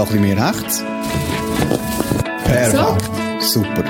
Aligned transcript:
Noch 0.00 0.10
ein 0.10 0.22
bisschen 0.22 0.34
mehr 0.34 0.48
rechts. 0.48 0.82
Perfekt. 2.44 3.10
Super. 3.40 3.84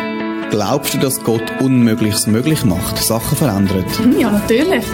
Glaubst 0.50 0.94
du, 0.94 0.98
dass 0.98 1.22
Gott 1.22 1.44
Unmögliches 1.60 2.26
möglich 2.26 2.64
macht, 2.64 2.98
Sachen 2.98 3.38
verändert? 3.38 3.84
Hm, 3.96 4.18
Ja, 4.18 4.28
natürlich. 4.32 4.84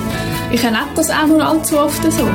Ich 0.52 0.62
erlebe 0.62 0.90
das 0.94 1.08
auch 1.08 1.26
nur 1.26 1.42
allzu 1.42 1.78
oft 1.78 2.02
so. 2.12 2.28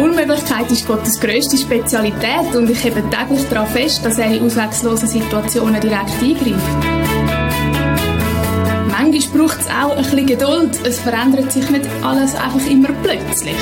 Unmöglichkeit 0.00 0.70
ist 0.70 0.86
Gottes 0.86 1.18
grösste 1.18 1.58
Spezialität 1.58 2.54
und 2.54 2.70
ich 2.70 2.84
hebe 2.84 3.02
täglich 3.10 3.48
daran 3.50 3.66
fest, 3.70 4.04
dass 4.04 4.18
er 4.18 4.30
in 4.30 4.46
ausweglosen 4.46 5.08
Situationen 5.08 5.80
direkt 5.80 6.22
eingreift. 6.22 6.54
Manchmal 8.88 9.38
braucht 9.48 9.60
es 9.62 9.66
auch 9.66 9.96
ein 9.96 10.04
bisschen 10.04 10.26
Geduld. 10.26 10.78
Es 10.86 11.00
verändert 11.00 11.50
sich 11.50 11.68
nicht 11.70 11.86
alles 12.04 12.36
einfach 12.36 12.64
immer 12.70 12.90
plötzlich. 13.02 13.56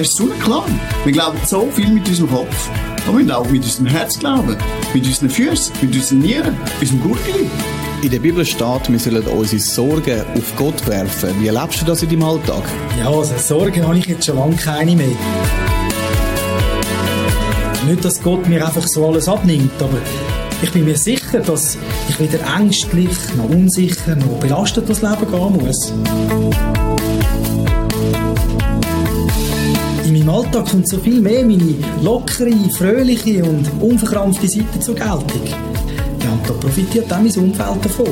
Es 0.00 0.08
ist 0.08 0.16
so 0.16 0.28
klar. 0.42 0.64
Wir 1.04 1.12
glauben 1.12 1.38
so 1.44 1.68
viel 1.74 1.90
mit 1.90 2.08
unserem 2.08 2.30
Kopf. 2.30 2.70
Aber 3.06 3.18
wir 3.18 3.24
müssen 3.24 3.30
auch 3.32 3.50
mit 3.50 3.62
unserem 3.62 3.84
Herz 3.84 4.18
glauben. 4.18 4.56
Mit 4.94 5.06
unseren 5.06 5.28
Füßen, 5.28 5.74
mit 5.82 5.94
unseren 5.94 6.18
Nieren, 6.20 6.56
unserem 6.80 7.02
Gurgel. 7.02 7.50
In 8.02 8.10
der 8.10 8.18
Bibel 8.18 8.42
steht, 8.46 8.88
wir 8.90 8.98
sollen 8.98 9.22
unsere 9.26 9.60
Sorgen 9.60 10.22
auf 10.34 10.56
Gott 10.56 10.86
werfen. 10.86 11.34
Wie 11.38 11.48
erlebst 11.48 11.82
du 11.82 11.84
das 11.84 12.02
in 12.02 12.08
deinem 12.08 12.22
Alltag? 12.22 12.62
Ja, 12.98 13.10
also 13.10 13.34
Sorgen 13.36 13.86
habe 13.86 13.98
ich 13.98 14.06
jetzt 14.06 14.24
schon 14.24 14.38
lange 14.38 14.56
keine 14.56 14.96
mehr. 14.96 15.08
Nicht, 17.86 18.02
dass 18.02 18.22
Gott 18.22 18.48
mir 18.48 18.66
einfach 18.66 18.88
so 18.88 19.06
alles 19.06 19.28
abnimmt, 19.28 19.82
aber 19.82 19.98
ich 20.62 20.72
bin 20.72 20.86
mir 20.86 20.96
sicher, 20.96 21.40
dass 21.40 21.76
ich 22.08 22.18
wieder 22.18 22.38
ängstlich, 22.58 23.10
noch 23.36 23.50
unsicher, 23.50 24.16
noch 24.16 24.38
belastet 24.40 24.88
durchs 24.88 25.02
Leben 25.02 25.30
gehen 25.30 25.62
muss. 25.62 25.92
In 30.20 30.26
meinem 30.26 30.36
Alltag 30.36 30.68
kommt 30.68 30.86
so 30.86 30.98
viel 30.98 31.18
mehr 31.18 31.46
meine 31.46 31.76
lockere, 32.02 32.52
fröhliche 32.76 33.42
und 33.42 33.66
unverkrampfte 33.80 34.46
Seite 34.48 34.78
zur 34.78 34.94
Geltung. 34.94 35.24
Ja, 35.46 36.32
und 36.32 36.46
da 36.46 36.52
profitiert 36.52 37.10
auch 37.10 37.20
mein 37.20 37.34
Umfeld 37.38 37.84
davon. 37.84 38.06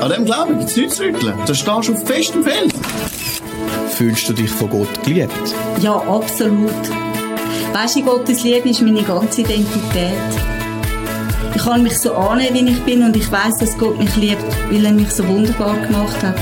An 0.00 0.10
dem 0.10 0.24
Glauben 0.24 0.58
gibt 0.58 0.70
es 0.70 0.76
nichts 0.76 0.96
zu 0.96 1.04
rütteln. 1.04 1.34
Da 1.46 1.54
stehst 1.54 1.88
du 1.88 1.92
auf 1.92 2.04
festem 2.04 2.42
Feld. 2.42 2.74
Fühlst 3.90 4.28
du 4.28 4.32
dich 4.32 4.50
von 4.50 4.68
Gott 4.68 5.04
geliebt? 5.04 5.30
Ja, 5.80 5.94
absolut. 5.94 6.72
Weißt 7.72 7.96
du, 7.96 8.02
Gottes 8.02 8.42
Liebe 8.42 8.68
ist 8.68 8.82
meine 8.82 9.04
ganze 9.04 9.42
Identität. 9.42 10.51
Ich 11.54 11.62
kann 11.62 11.82
mich 11.82 11.98
so 11.98 12.14
annehmen, 12.14 12.66
wie 12.66 12.70
ich 12.72 12.82
bin 12.84 13.02
und 13.02 13.16
ich 13.16 13.30
weiß, 13.30 13.58
dass 13.58 13.76
Gott 13.78 13.98
mich 13.98 14.14
liebt, 14.16 14.44
weil 14.70 14.84
er 14.84 14.92
mich 14.92 15.10
so 15.10 15.26
wunderbar 15.26 15.76
gemacht 15.76 16.22
hat. 16.22 16.38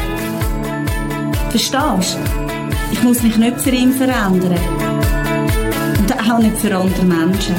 Verstehst 1.51 2.17
du? 2.17 2.93
Ich 2.93 3.03
muss 3.03 3.23
mich 3.23 3.37
nicht 3.37 3.61
für 3.61 3.71
ihn 3.71 3.93
verändern. 3.93 4.59
Und 5.99 6.31
auch 6.31 6.39
nicht 6.39 6.57
für 6.59 6.77
andere 6.77 7.05
Menschen. 7.05 7.55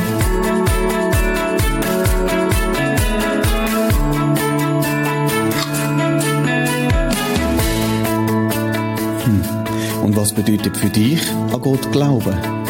Und 10.03 10.17
was 10.17 10.33
bedeutet 10.33 10.75
für 10.75 10.89
dich 10.89 11.21
an 11.53 11.61
Gott 11.61 11.91
glauben? 11.91 12.60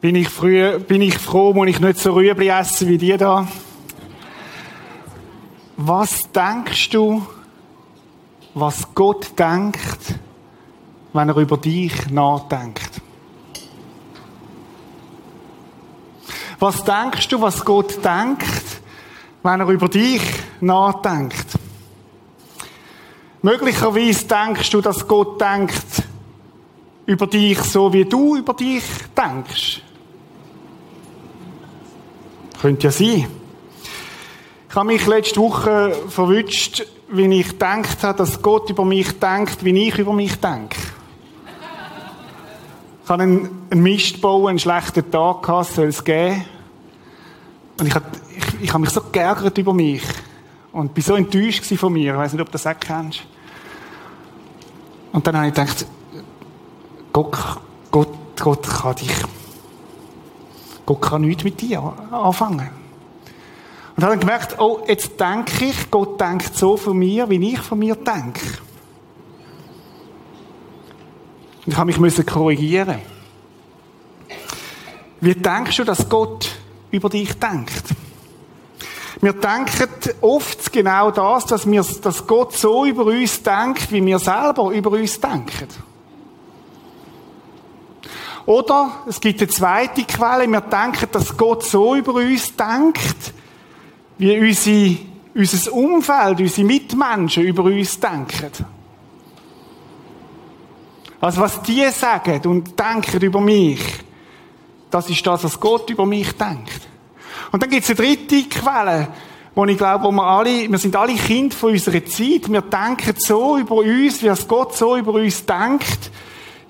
Bin 0.00 0.14
ich, 0.14 0.28
früh, 0.28 0.78
bin 0.78 1.02
ich 1.02 1.18
froh, 1.18 1.52
muss 1.52 1.66
ich 1.66 1.80
nicht 1.80 1.98
so 1.98 2.12
Rüebli 2.12 2.46
essen 2.46 2.86
wie 2.86 2.98
die 2.98 3.16
da? 3.16 3.48
Was 5.76 6.30
denkst 6.30 6.90
du, 6.90 7.26
was 8.54 8.94
Gott 8.94 9.36
denkt, 9.36 10.14
wenn 11.12 11.28
er 11.28 11.36
über 11.36 11.56
dich 11.56 12.10
nachdenkt? 12.10 13.00
Was 16.60 16.84
denkst 16.84 17.26
du, 17.26 17.40
was 17.40 17.64
Gott 17.64 17.96
denkt, 18.04 18.80
wenn 19.42 19.60
er 19.60 19.68
über 19.68 19.88
dich 19.88 20.22
nachdenkt? 20.60 21.58
Möglicherweise 23.42 24.26
denkst 24.26 24.70
du, 24.70 24.80
dass 24.80 25.08
Gott 25.08 25.40
denkt 25.40 26.04
über 27.06 27.26
dich 27.26 27.58
so, 27.58 27.92
wie 27.92 28.04
du 28.04 28.36
über 28.36 28.54
dich 28.54 28.84
denkst. 29.16 29.82
Könnte 32.60 32.88
ja 32.88 32.90
sein. 32.90 33.26
Ich 34.68 34.74
habe 34.74 34.86
mich 34.86 35.06
letzte 35.06 35.40
Woche 35.40 35.96
verwünscht, 36.08 36.84
wie 37.10 37.40
ich 37.40 37.48
gedacht 37.48 38.02
habe, 38.02 38.18
dass 38.18 38.42
Gott 38.42 38.68
über 38.70 38.84
mich 38.84 39.18
denkt, 39.18 39.64
wie 39.64 39.88
ich 39.88 39.98
über 39.98 40.12
mich 40.12 40.36
denke. 40.36 40.76
Ich 43.02 43.10
habe 43.10 43.22
einen, 43.22 43.64
Mist 43.70 44.20
bauen, 44.20 44.48
einen 44.48 44.58
schlechten 44.58 45.10
Tag 45.10 45.42
gehabt, 45.42 45.72
soll 45.72 45.86
es 45.86 46.04
geben. 46.04 46.44
Und 47.80 47.86
ich 47.86 47.94
habe, 47.94 48.04
ich, 48.36 48.62
ich 48.64 48.68
habe 48.70 48.80
mich 48.80 48.90
so 48.90 49.00
geärgert 49.10 49.56
über 49.56 49.72
mich. 49.72 50.02
Und 50.72 50.92
bin 50.92 51.02
so 51.02 51.14
enttäuscht 51.14 51.64
von 51.64 51.92
mir. 51.92 52.12
Ich 52.12 52.18
weiß 52.18 52.32
nicht, 52.34 52.42
ob 52.42 52.48
du 52.48 52.52
das 52.52 52.66
auch 52.66 52.78
kennst. 52.78 53.22
Und 55.12 55.26
dann 55.26 55.36
habe 55.36 55.48
ich 55.48 55.54
gedacht, 55.54 55.86
Gott, 57.12 57.36
Gott, 57.90 58.08
Gott 58.38 58.68
kann 58.68 58.94
dich, 58.96 59.14
Gott 60.88 61.02
kann 61.02 61.20
nichts 61.20 61.44
mit 61.44 61.60
dir 61.60 61.82
anfangen. 62.10 62.70
Und 63.94 64.02
habe 64.02 64.12
dann 64.12 64.20
gemerkt, 64.20 64.58
oh, 64.58 64.80
jetzt 64.88 65.20
denke 65.20 65.66
ich, 65.66 65.90
Gott 65.90 66.18
denkt 66.18 66.56
so 66.56 66.78
von 66.78 66.96
mir, 66.96 67.28
wie 67.28 67.52
ich 67.52 67.58
von 67.58 67.78
mir 67.78 67.94
denke. 67.94 68.40
Und 71.66 71.72
ich 71.72 71.76
habe 71.76 71.88
mich 71.88 71.98
müssen 71.98 72.24
korrigieren. 72.24 73.00
Wie 75.20 75.34
denkst 75.34 75.76
du, 75.76 75.84
dass 75.84 76.08
Gott 76.08 76.48
über 76.90 77.10
dich 77.10 77.38
denkt? 77.38 77.84
Wir 79.20 79.34
denken 79.34 79.90
oft 80.22 80.72
genau 80.72 81.10
das, 81.10 81.44
dass, 81.44 81.70
wir, 81.70 81.84
dass 82.00 82.26
Gott 82.26 82.56
so 82.56 82.86
über 82.86 83.04
uns 83.04 83.42
denkt, 83.42 83.92
wie 83.92 84.06
wir 84.06 84.18
selber 84.18 84.70
über 84.70 84.92
uns 84.92 85.20
denken. 85.20 85.68
Oder 88.48 89.02
es 89.06 89.20
gibt 89.20 89.42
eine 89.42 89.50
zweite 89.50 90.04
Quelle, 90.04 90.48
wir 90.48 90.62
denken, 90.62 91.06
dass 91.12 91.36
Gott 91.36 91.64
so 91.64 91.94
über 91.94 92.14
uns 92.14 92.56
denkt, 92.56 93.34
wie 94.16 94.38
unsere, 94.38 94.96
unser 95.34 95.72
Umfeld, 95.74 96.40
unsere 96.40 96.66
Mitmenschen 96.66 97.42
über 97.42 97.64
uns 97.64 98.00
denken. 98.00 98.50
Also 101.20 101.42
was 101.42 101.60
die 101.60 101.84
sagen 101.90 102.40
und 102.46 102.80
denken 102.80 103.20
über 103.20 103.38
mich, 103.42 103.82
das 104.90 105.10
ist 105.10 105.26
das, 105.26 105.44
was 105.44 105.60
Gott 105.60 105.90
über 105.90 106.06
mich 106.06 106.32
denkt. 106.32 106.88
Und 107.52 107.62
dann 107.62 107.68
gibt 107.68 107.82
es 107.82 107.90
eine 107.90 107.96
dritte 107.96 108.48
Quelle, 108.48 109.08
wo 109.54 109.66
ich 109.66 109.76
glaube, 109.76 110.04
wo 110.04 110.10
wir 110.10 110.24
alle, 110.24 110.70
wir 110.70 110.78
sind 110.78 110.96
alle 110.96 111.16
Kinder 111.16 111.54
von 111.54 111.72
unserer 111.72 112.02
Zeit. 112.06 112.50
Wir 112.50 112.62
denken 112.62 113.14
so 113.18 113.58
über 113.58 113.74
uns, 113.74 114.22
wie 114.22 114.28
es 114.28 114.48
Gott 114.48 114.74
so 114.74 114.96
über 114.96 115.12
uns 115.12 115.44
denkt, 115.44 116.10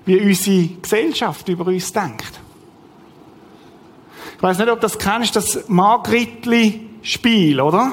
wie 0.09 0.19
unsere 0.19 0.67
Gesellschaft 0.81 1.47
über 1.49 1.67
uns 1.67 1.93
denkt. 1.93 2.41
Ich 4.35 4.41
weiß 4.41 4.57
nicht, 4.57 4.69
ob 4.69 4.81
das 4.81 4.97
kennst, 4.97 5.35
das 5.35 5.69
Margritli-Spiel, 5.69 7.61
oder? 7.61 7.91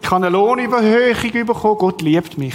Ich 0.00 0.10
habe 0.10 0.24
eine 0.24 0.30
Lohnüberhöhung 0.34 1.46
bekommen, 1.46 1.76
Gott 1.76 2.00
liebt 2.00 2.38
mich. 2.38 2.54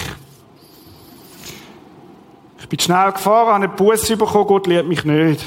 Ich 2.61 2.67
bin 2.67 2.79
schnell 2.79 3.11
gefahren, 3.11 3.53
habe 3.53 3.65
einen 3.65 3.75
Bus 3.75 4.07
bekommen, 4.07 4.47
Gott 4.47 4.65
liebt 4.65 4.87
mich 4.87 5.05
nicht. 5.05 5.45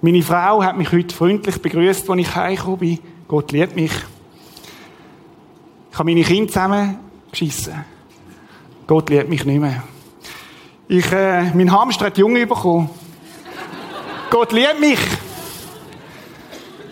Meine 0.00 0.22
Frau 0.22 0.62
hat 0.62 0.78
mich 0.78 0.90
heute 0.90 1.14
freundlich 1.14 1.60
begrüßt, 1.60 2.08
als 2.08 2.20
ich 2.20 2.34
heimgekommen 2.34 2.78
bin. 2.78 2.98
Gott 3.28 3.52
liebt 3.52 3.76
mich. 3.76 3.92
Ich 5.92 5.98
habe 5.98 6.08
meine 6.08 6.24
Kinder 6.24 6.48
zusammengeschissen. 6.48 7.97
Gott 8.88 9.10
liebt 9.10 9.28
mich 9.28 9.44
nicht 9.44 9.60
mehr. 9.60 9.82
Ich, 10.88 11.12
äh, 11.12 11.52
mein 11.52 11.70
Hamster 11.70 12.06
hat 12.06 12.16
Junge 12.16 12.46
bekommen. 12.46 12.88
Gott 14.30 14.50
liebt 14.50 14.80
mich. 14.80 14.98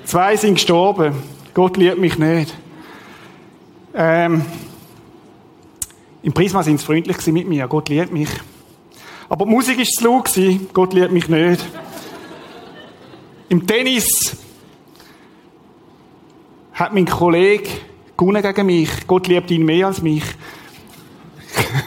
Zwei 0.05 0.37
sind 0.37 0.57
gestorben. 0.57 1.15
Gott 1.55 1.79
liebt 1.79 1.99
mich 1.99 2.19
nicht. 2.19 2.55
Ähm, 3.95 4.45
Im 6.23 6.35
Prisma 6.35 6.63
sind 6.63 6.79
sie 6.79 6.85
freundlich 6.85 7.27
mit 7.29 7.49
mir. 7.49 7.67
Gott 7.67 7.89
liebt 7.89 8.13
mich. 8.13 8.29
Aber 9.31 9.47
die 9.47 9.53
Musik 9.53 9.79
war 9.79 9.85
zu 9.87 10.05
laut. 10.05 10.61
Gott 10.75 10.93
liebt 10.93 11.13
mich 11.13 11.29
nicht. 11.31 11.65
Im 13.49 13.67
Tennis 13.67 14.37
hat 16.75 16.93
mein 16.93 17.07
Kollege 17.07 17.71
gegen 18.19 18.67
mich. 18.67 19.07
Gott 19.07 19.29
liebt 19.29 19.51
ihn 19.51 19.65
mehr 19.65 19.87
als 19.87 20.03
mich. 20.03 20.25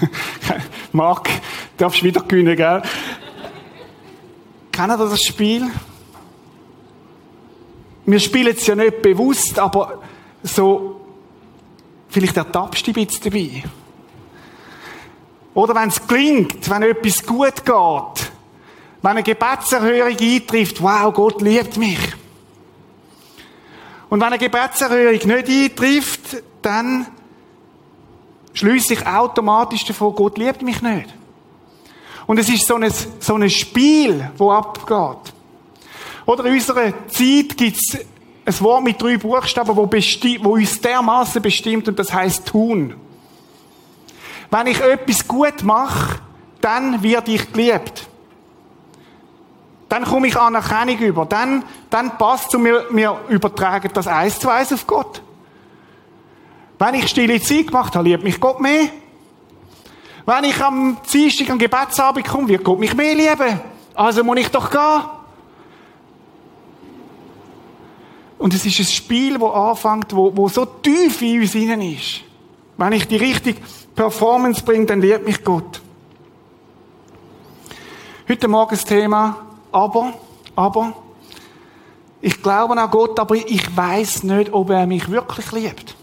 Marc, 0.92 1.30
darfst 1.78 2.04
wieder 2.04 2.22
gewinnen, 2.22 2.56
gell? 2.56 2.82
Kennen 4.72 5.00
ihr 5.00 5.10
das 5.10 5.22
Spiel? 5.22 5.70
Wir 8.06 8.20
spielen 8.20 8.56
es 8.56 8.66
ja 8.66 8.76
nicht 8.76 9.02
bewusst, 9.02 9.60
aber 9.60 10.02
so, 10.42 11.02
vielleicht 12.10 12.38
ertappst 12.38 12.88
du 12.88 12.94
dich 12.94 13.04
ein 13.04 13.08
bisschen 13.08 13.24
dabei. 13.32 13.64
Oder 15.54 15.76
wenn 15.76 15.90
es 15.90 16.08
klingt, 16.08 16.70
wenn 16.70 16.84
etwas 16.84 17.26
gut 17.26 17.66
geht, 17.66 18.32
wenn 19.02 19.12
eine 19.12 19.24
Gebetserhörung 19.24 20.18
eintrifft, 20.18 20.82
wow, 20.82 21.14
Gott 21.14 21.42
liebt 21.42 21.78
mich. 21.78 22.00
Und 24.10 24.20
wenn 24.20 24.28
eine 24.28 24.38
Gebetserhörung 24.38 25.14
nicht 25.14 25.30
eintrifft, 25.30 26.44
dann 26.62 27.08
schließe 28.60 28.94
ich 28.94 29.08
automatisch 29.08 29.86
davon, 29.86 30.14
Gott 30.16 30.38
liebt 30.38 30.62
mich 30.62 30.82
nicht. 30.82 31.14
Und 32.28 32.38
es 32.38 32.50
ist 32.50 32.68
so 32.68 32.76
ein, 32.76 32.92
so 33.20 33.36
ein 33.36 33.50
Spiel, 33.50 34.30
wo 34.38 34.52
abgeht. 34.52 35.34
Oder 36.26 36.46
in 36.46 36.54
unserer 36.54 36.92
Zeit 37.08 37.58
gibt 37.58 37.78
es 37.78 37.98
ein 38.46 38.60
Wort 38.64 38.84
mit 38.84 39.02
drei 39.02 39.18
Buchstaben, 39.18 39.76
wo, 39.76 39.86
besti 39.86 40.40
wo 40.44 40.54
uns 40.56 40.80
dermaßen 40.82 41.42
bestimmt, 41.42 41.88
und 41.88 41.98
das 41.98 42.14
heißt 42.14 42.48
tun. 42.48 42.96
Wenn 44.52 44.68
ich 44.68 44.82
etwas 44.82 45.28
gut 45.28 45.64
mache, 45.64 46.20
dann 46.60 47.02
werde 47.02 47.32
ich 47.32 47.52
geliebt. 47.52 48.08
Dann 49.88 50.04
komme 50.04 50.28
ich 50.28 50.36
Anerkennung 50.36 51.00
über. 51.00 51.26
Dann, 51.26 51.64
dann 51.90 52.18
passt 52.18 52.52
zu 52.52 52.60
mir, 52.60 52.86
wir 52.92 53.22
übertragen 53.30 53.90
das 53.94 54.06
eins 54.06 54.38
zu 54.38 54.50
eins 54.50 54.74
auf 54.74 54.86
Gott. 54.86 55.22
Wenn 56.80 56.94
ich 56.96 57.10
stille 57.10 57.42
Zeit 57.42 57.68
gemacht 57.68 57.94
habe, 57.94 58.08
liebt 58.08 58.24
mich 58.24 58.40
Gott 58.40 58.62
mehr. 58.62 58.88
Wenn 60.26 60.44
ich 60.46 60.62
am 60.62 60.98
Dienstag 61.12 61.50
am 61.50 61.60
Gebetsabend 61.60 62.26
komme, 62.26 62.48
wird 62.48 62.64
Gott 62.64 62.80
mich 62.80 62.96
mehr 62.96 63.16
lieben. 63.16 63.60
Also 63.94 64.24
muss 64.24 64.40
ich 64.40 64.48
doch 64.48 64.72
gehen. 64.72 65.02
Und 68.38 68.54
es 68.54 68.66
ist 68.66 68.80
ein 68.80 68.86
Spiel, 68.86 69.38
das 69.38 69.52
anfängt, 69.52 70.16
wo, 70.16 70.36
wo 70.36 70.48
so 70.48 70.66
tief 70.66 71.22
in 71.22 71.42
uns 71.42 71.52
hinein 71.52 71.82
ist. 71.82 72.22
Wenn 72.78 72.94
ich 72.94 73.06
die 73.06 73.18
richtige 73.18 73.60
Performance 73.94 74.64
bringe, 74.64 74.86
dann 74.86 75.02
liebt 75.02 75.26
mich 75.26 75.44
Gott. 75.44 75.82
Heute 78.30 78.48
Morgen 78.48 78.70
das 78.72 78.86
Thema, 78.86 79.36
aber, 79.74 80.14
aber, 80.56 80.94
ich 82.22 82.42
glaube 82.42 82.80
an 82.80 82.90
Gott, 82.90 83.20
aber 83.20 83.36
ich 83.36 83.76
weiß 83.76 84.24
nicht, 84.24 84.54
ob 84.54 84.70
er 84.70 84.88
mich 84.88 85.10
wirklich 85.10 85.52
liebt. 85.52 85.99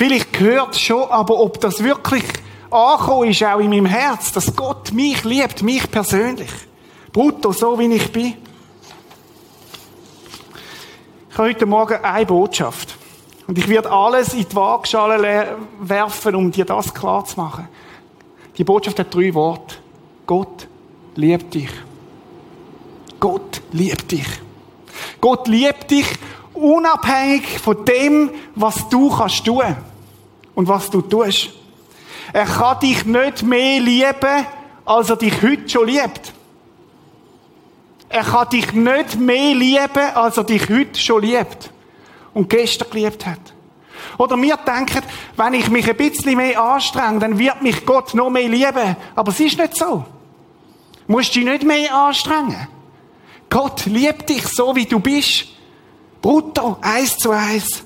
Vielleicht 0.00 0.32
gehört 0.32 0.78
schon, 0.78 1.10
aber 1.10 1.38
ob 1.38 1.60
das 1.60 1.84
wirklich 1.84 2.24
angekommen 2.70 3.28
ist, 3.28 3.44
auch 3.44 3.58
in 3.58 3.68
meinem 3.68 3.84
Herz, 3.84 4.32
dass 4.32 4.56
Gott 4.56 4.92
mich 4.92 5.24
liebt, 5.24 5.62
mich 5.62 5.90
persönlich. 5.90 6.48
Brutto, 7.12 7.52
so 7.52 7.78
wie 7.78 7.92
ich 7.92 8.10
bin. 8.10 8.32
Ich 11.28 11.36
habe 11.36 11.50
heute 11.50 11.66
Morgen 11.66 12.02
eine 12.02 12.24
Botschaft. 12.24 12.96
Und 13.46 13.58
ich 13.58 13.68
werde 13.68 13.92
alles 13.92 14.32
in 14.32 14.48
die 14.48 14.56
Waagschale 14.56 15.58
werfen, 15.80 16.34
um 16.34 16.50
dir 16.50 16.64
das 16.64 16.94
klar 16.94 17.26
zu 17.26 17.38
machen. 17.38 17.68
Die 18.56 18.64
Botschaft 18.64 18.98
hat 19.00 19.14
drei 19.14 19.34
Worte. 19.34 19.76
Gott 20.26 20.66
liebt 21.14 21.52
dich. 21.52 21.72
Gott 23.20 23.60
liebt 23.72 24.10
dich. 24.10 24.28
Gott 25.20 25.46
liebt 25.46 25.90
dich 25.90 26.06
unabhängig 26.54 27.58
von 27.58 27.84
dem, 27.84 28.30
was 28.54 28.88
du 28.88 29.10
kannst 29.10 29.44
tun 29.44 29.76
und 30.54 30.68
was 30.68 30.90
du 30.90 31.00
tust. 31.00 31.50
Er 32.32 32.46
kann 32.46 32.78
dich 32.80 33.04
nicht 33.04 33.42
mehr 33.42 33.80
lieben, 33.80 34.46
als 34.84 35.10
er 35.10 35.16
dich 35.16 35.42
heute 35.42 35.68
schon 35.68 35.88
liebt. 35.88 36.32
Er 38.08 38.24
kann 38.24 38.48
dich 38.48 38.72
nicht 38.72 39.18
mehr 39.18 39.54
lieben, 39.54 40.14
als 40.14 40.36
er 40.36 40.44
dich 40.44 40.68
heute 40.68 40.98
schon 40.98 41.22
liebt 41.22 41.70
und 42.34 42.48
gestern 42.48 42.90
geliebt 42.90 43.26
hat. 43.26 43.38
Oder 44.18 44.36
wir 44.40 44.56
denken, 44.56 45.02
wenn 45.36 45.54
ich 45.54 45.70
mich 45.70 45.88
ein 45.88 45.96
bisschen 45.96 46.36
mehr 46.36 46.60
anstrenge, 46.60 47.20
dann 47.20 47.38
wird 47.38 47.62
mich 47.62 47.86
Gott 47.86 48.14
noch 48.14 48.30
mehr 48.30 48.48
lieben. 48.48 48.96
Aber 49.14 49.30
es 49.30 49.40
ist 49.40 49.58
nicht 49.58 49.76
so. 49.76 50.04
Du 51.06 51.12
musst 51.12 51.34
dich 51.34 51.44
nicht 51.44 51.64
mehr 51.64 51.94
anstrengen. 51.94 52.68
Gott 53.48 53.86
liebt 53.86 54.28
dich 54.28 54.46
so, 54.46 54.74
wie 54.76 54.86
du 54.86 55.00
bist. 55.00 55.46
Brutto, 56.22 56.78
eins 56.80 57.16
zu 57.16 57.30
eins. 57.30 57.82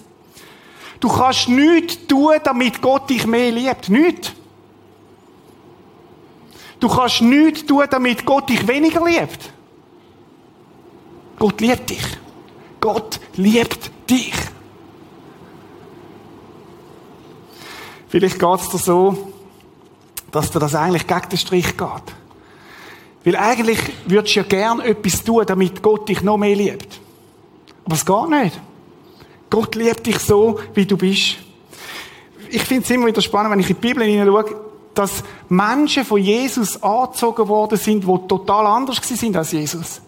Du 1.04 1.10
kannst 1.10 1.50
nichts 1.50 2.06
tun, 2.06 2.32
damit 2.42 2.80
Gott 2.80 3.10
dich 3.10 3.26
mehr 3.26 3.50
liebt. 3.50 3.90
Nichts. 3.90 4.32
Du 6.80 6.88
kannst 6.88 7.20
nichts 7.20 7.66
tun, 7.66 7.84
damit 7.90 8.24
Gott 8.24 8.48
dich 8.48 8.66
weniger 8.66 9.04
liebt. 9.04 9.52
Gott 11.38 11.60
liebt 11.60 11.90
dich. 11.90 12.06
Gott 12.80 13.20
liebt 13.34 13.90
dich. 14.08 14.32
Vielleicht 18.08 18.38
geht 18.38 18.60
es 18.60 18.70
dir 18.70 18.78
so, 18.78 19.30
dass 20.30 20.50
dir 20.50 20.58
das 20.58 20.74
eigentlich 20.74 21.06
gegen 21.06 21.28
den 21.28 21.38
Strich 21.38 21.76
geht. 21.76 22.14
Weil 23.24 23.36
eigentlich 23.36 23.78
würdest 24.06 24.36
du 24.36 24.40
ja 24.40 24.46
gern 24.46 24.80
etwas 24.80 25.22
tun, 25.22 25.44
damit 25.44 25.82
Gott 25.82 26.08
dich 26.08 26.22
noch 26.22 26.38
mehr 26.38 26.56
liebt. 26.56 26.98
Aber 27.84 27.94
es 27.94 28.06
geht 28.06 28.28
nicht. 28.30 28.58
Gott 29.50 29.74
liebt 29.74 30.06
dich 30.06 30.18
so, 30.18 30.58
wie 30.74 30.86
du 30.86 30.96
bist. 30.96 31.36
Ich 32.50 32.62
finde 32.62 32.84
es 32.84 32.90
immer 32.90 33.06
wieder 33.06 33.20
spannend, 33.20 33.52
wenn 33.52 33.60
ich 33.60 33.70
in 33.70 33.76
die 33.76 33.80
Bibel 33.80 34.04
hineinschaue, 34.04 34.60
dass 34.94 35.24
Menschen 35.48 36.04
von 36.04 36.20
Jesus 36.20 36.80
angezogen 36.82 37.48
worden 37.48 37.78
sind, 37.78 38.04
die 38.04 38.28
total 38.28 38.66
anders 38.66 39.00
sind 39.02 39.36
als 39.36 39.52
Jesus. 39.52 40.00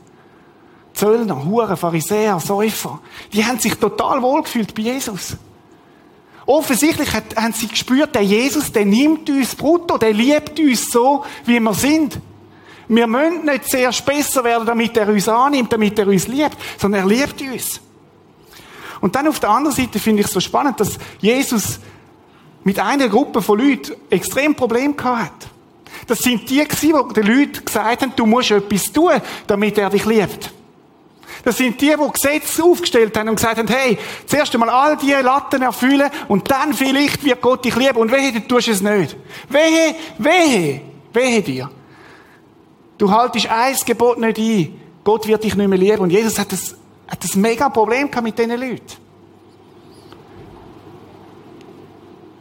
Zöllner, 0.94 1.44
Huren, 1.44 1.76
Pharisäer, 1.76 2.40
Säufer, 2.40 3.00
die 3.32 3.44
haben 3.44 3.58
sich 3.58 3.74
total 3.74 4.22
wohlgefühlt 4.22 4.74
bei 4.74 4.82
Jesus. 4.82 5.36
Offensichtlich 6.46 7.08
haben 7.12 7.52
sie 7.52 7.66
gespürt, 7.66 8.14
der 8.14 8.22
Jesus, 8.22 8.70
der 8.70 8.86
nimmt 8.86 9.28
uns 9.28 9.54
brutto, 9.54 9.98
der 9.98 10.12
liebt 10.12 10.58
uns 10.60 10.90
so, 10.90 11.24
wie 11.44 11.58
wir 11.58 11.74
sind. 11.74 12.20
Wir 12.88 13.08
müssen 13.08 13.44
nicht 13.44 13.68
zuerst 13.68 14.06
besser 14.06 14.44
werden, 14.44 14.64
damit 14.64 14.96
er 14.96 15.08
uns 15.08 15.28
annimmt, 15.28 15.72
damit 15.72 15.98
er 15.98 16.06
uns 16.06 16.28
liebt, 16.28 16.56
sondern 16.78 17.02
er 17.02 17.06
liebt 17.08 17.43
uns. 17.43 17.81
Und 19.00 19.15
dann 19.15 19.29
auf 19.29 19.41
der 19.41 19.50
anderen 19.50 19.76
Seite 19.76 19.98
finde 19.98 20.20
ich 20.20 20.26
es 20.26 20.32
so 20.32 20.41
spannend, 20.41 20.81
dass 20.81 20.98
Jesus 21.20 21.81
mit 22.65 22.79
einer 22.81 23.08
Gruppe 23.08 23.43
von 23.43 23.58
Leuten 23.58 23.94
extrem 24.10 24.55
Probleme 24.55 24.94
hat. 25.03 25.48
Das 26.06 26.19
sind 26.19 26.48
die 26.50 26.65
gewesen, 26.65 26.94
die 27.10 27.20
den 27.20 27.26
Leuten 27.26 27.65
gesagt 27.65 28.03
haben, 28.03 28.12
du 28.15 28.26
musst 28.26 28.50
etwas 28.50 28.93
tun, 28.93 29.12
damit 29.46 29.79
er 29.79 29.91
dich 29.91 30.05
liebt. 30.05 30.53
Das 31.44 31.58
sind 31.58 31.81
die, 31.81 31.94
die 31.94 32.12
Gesetze 32.12 32.65
aufgestellt 32.65 33.17
haben 33.17 33.29
und 33.29 33.36
gesagt 33.36 33.58
haben, 33.58 33.69
hey, 33.69 33.96
zuerst 34.26 34.53
einmal 34.53 34.69
all 34.69 34.96
diese 34.96 35.20
Latten 35.20 35.62
erfüllen 35.62 36.10
und 36.26 36.50
dann 36.50 36.74
vielleicht 36.74 37.22
wird 37.24 37.41
Gott 37.41 37.65
dich 37.65 37.76
lieben. 37.76 37.98
Und 37.98 38.10
wehe, 38.10 38.32
du 38.32 38.41
tust 38.41 38.67
es 38.67 38.81
nicht. 38.81 39.17
Wehe, 39.48 39.94
wehe, 40.19 40.81
wehe 41.12 41.43
dir. 41.43 41.70
Du 42.98 43.10
haltest 43.10 43.48
ein 43.48 43.76
Gebot 43.86 44.19
nicht 44.19 44.38
ein. 44.38 44.81
Gott 45.05 45.29
wird 45.29 45.44
dich 45.44 45.55
nicht 45.55 45.69
mehr 45.69 45.79
lieben. 45.79 46.00
Und 46.00 46.10
Jesus 46.10 46.36
hat 46.36 46.50
das 46.50 46.74
hat 47.08 47.25
ein 47.25 47.41
mega 47.41 47.69
Problem 47.69 48.10
mit 48.22 48.39
diesen 48.39 48.60
Leuten. 48.60 49.06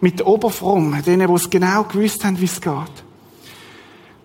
Mit 0.01 0.19
den 0.19 0.25
Oberfrommen, 0.25 1.01
denen, 1.03 1.27
die 1.27 1.34
es 1.34 1.50
genau 1.50 1.84
gewusst 1.84 2.24
haben, 2.24 2.39
wie 2.39 2.45
es 2.45 2.62
geht. 2.62 2.74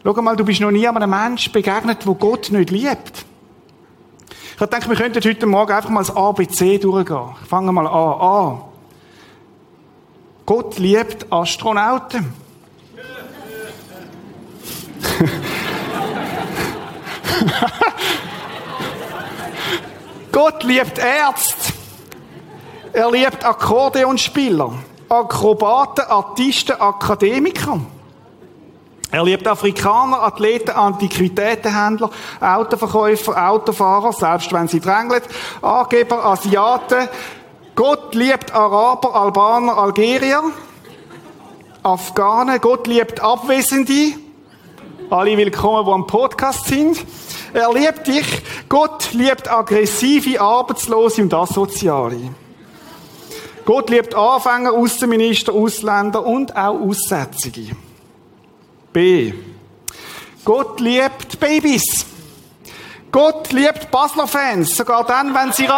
Schau 0.03 0.23
mal, 0.23 0.37
du 0.37 0.45
bist 0.45 0.61
noch 0.61 0.71
nie 0.71 0.89
einem 0.89 1.11
Menschen 1.11 1.53
begegnet, 1.53 2.07
wo 2.07 2.15
Gott 2.15 2.51
nicht 2.51 2.71
liebt. 2.71 3.27
Ich 4.59 4.67
denke, 4.67 4.89
wir 4.89 4.97
könnten 4.97 5.23
heute 5.23 5.47
Morgen 5.47 5.73
einfach 5.73 5.91
mal 5.91 6.01
das 6.01 6.15
ABC 6.15 6.79
durchgehen. 6.79 7.35
Fangen 7.49 7.67
wir 7.67 7.73
mal 7.73 7.87
an. 7.87 8.21
A. 8.21 8.65
Gott 10.45 10.79
liebt 10.79 11.33
Astronauten. 11.33 12.35
Gott 20.33 20.63
liebt 20.63 20.99
Ärzte. 20.99 21.73
Er 22.93 23.11
liebt 23.11 23.45
Akkordeonspieler, 23.45 24.73
Akrobaten, 25.09 26.05
Artisten, 26.07 26.81
Akademiker. 26.81 27.81
Er 29.13 29.25
liebt 29.25 29.47
Afrikaner, 29.47 30.23
Athleten, 30.23 30.71
Antiquitätenhändler, 30.71 32.11
Autoverkäufer, 32.41 33.51
Autofahrer, 33.51 34.13
selbst 34.13 34.53
wenn 34.53 34.69
sie 34.69 34.81
drängeln, 34.81 35.23
Angeber, 35.63 36.25
Asiaten. 36.25 37.09
Gott 37.75 38.15
liebt 38.15 38.55
Araber, 38.55 39.15
Albaner, 39.15 39.79
Algerier, 39.79 40.43
Afghanen. 41.83 42.61
Gott 42.61 42.87
liebt 42.87 43.21
Abwesende. 43.21 44.15
Alle 45.11 45.37
willkommen, 45.37 45.85
die 45.85 45.93
am 45.93 46.07
Podcast 46.07 46.67
sind. 46.67 47.05
Er 47.53 47.73
liebt 47.73 48.07
dich. 48.07 48.43
Gott 48.69 49.13
liebt 49.13 49.51
aggressive, 49.51 50.41
Arbeitslose 50.41 51.23
und 51.23 51.35
Asoziale. 51.35 52.35
Gott 53.65 53.91
liebt 53.91 54.15
Anfänger, 54.15 54.73
Außenminister, 54.73 55.53
Ausländer 55.53 56.25
und 56.25 56.57
auch 56.57 56.81
Aussätzige. 56.81 57.77
B. 58.93 59.33
Gott 60.45 60.81
liebt 60.81 61.39
Babys. 61.39 62.07
Gott 63.13 63.53
liebt 63.53 63.91
Basler 63.91 64.27
Fans, 64.27 64.77
sogar 64.77 65.05
dann, 65.05 65.35
wenn 65.35 65.53
sie, 65.53 65.69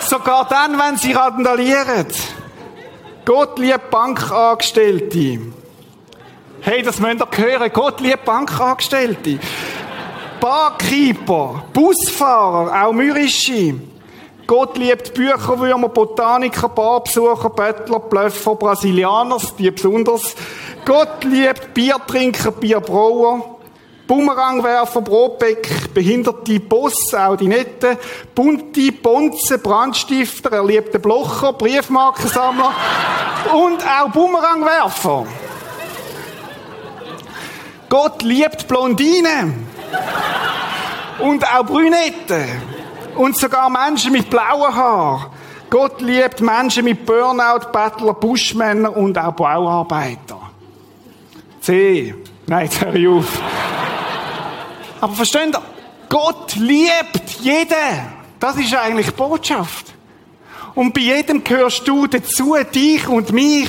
sogar 0.00 0.48
dann, 0.48 0.78
wenn 0.78 0.96
sie 0.96 1.12
randalieren. 1.12 2.06
Gott 3.24 3.58
liebt 3.58 3.90
Bankangestellte. 3.90 5.40
Hey, 6.60 6.82
das 6.82 6.98
müsst 6.98 7.20
ihr 7.20 7.44
hören. 7.44 7.70
Gott 7.72 8.00
liebt 8.00 8.24
Bankangestellte. 8.24 9.38
Barkeeper, 10.44 11.64
Busfahrer, 11.72 12.84
auch 12.84 12.92
mürrische. 12.92 13.76
Gott 14.46 14.76
liebt 14.76 15.14
Bücherwürmer, 15.14 15.88
Botaniker, 15.88 16.68
Barbesucher, 16.68 17.48
Bettler, 17.48 18.00
Blöffer, 18.00 18.54
Brasilianers, 18.54 19.56
die 19.56 19.70
besonders. 19.70 20.34
Gott 20.84 21.24
liebt 21.24 21.72
Biertrinker, 21.72 22.50
Bierbrauer, 22.50 23.56
Bumerangwerfer, 24.06 25.00
Brotbeck, 25.00 25.94
behinderte 25.94 26.60
Boss, 26.60 27.14
auch 27.14 27.36
die 27.36 27.48
Netten, 27.48 27.96
bunte 28.34 28.92
Bonzen, 28.92 29.62
Brandstifter, 29.62 30.52
erlebte 30.52 30.98
Blocher, 30.98 31.54
Briefmarkensammler 31.54 32.74
und 33.54 33.82
auch 33.82 34.10
Bumerangwerfer. 34.12 35.26
Gott 37.88 38.22
liebt 38.22 38.68
Blondinen 38.68 39.72
und 41.18 41.44
auch 41.44 41.64
Brünetten 41.64 42.62
und 43.16 43.36
sogar 43.36 43.70
Menschen 43.70 44.12
mit 44.12 44.28
blauen 44.28 44.74
Haaren. 44.74 45.26
Gott 45.70 46.00
liebt 46.00 46.40
Menschen 46.40 46.84
mit 46.84 47.04
Burnout, 47.04 47.72
Bettler, 47.72 48.14
Buschmänner 48.14 48.96
und 48.96 49.18
auch 49.18 49.32
Bauarbeiter. 49.32 50.40
C. 51.60 52.14
Nein, 52.46 52.66
jetzt 52.66 52.84
höre 52.84 52.94
ich 52.94 53.08
auf. 53.08 53.42
Aber 55.00 55.14
versteht 55.14 55.54
ihr? 55.54 55.62
Gott 56.08 56.54
liebt 56.56 57.30
jeden. 57.40 58.14
Das 58.38 58.56
ist 58.56 58.74
eigentlich 58.74 59.12
Botschaft. 59.14 59.92
Und 60.74 60.92
bei 60.92 61.00
jedem 61.00 61.42
gehörst 61.42 61.86
du 61.88 62.06
dazu, 62.06 62.56
dich 62.72 63.08
und 63.08 63.32
mich. 63.32 63.68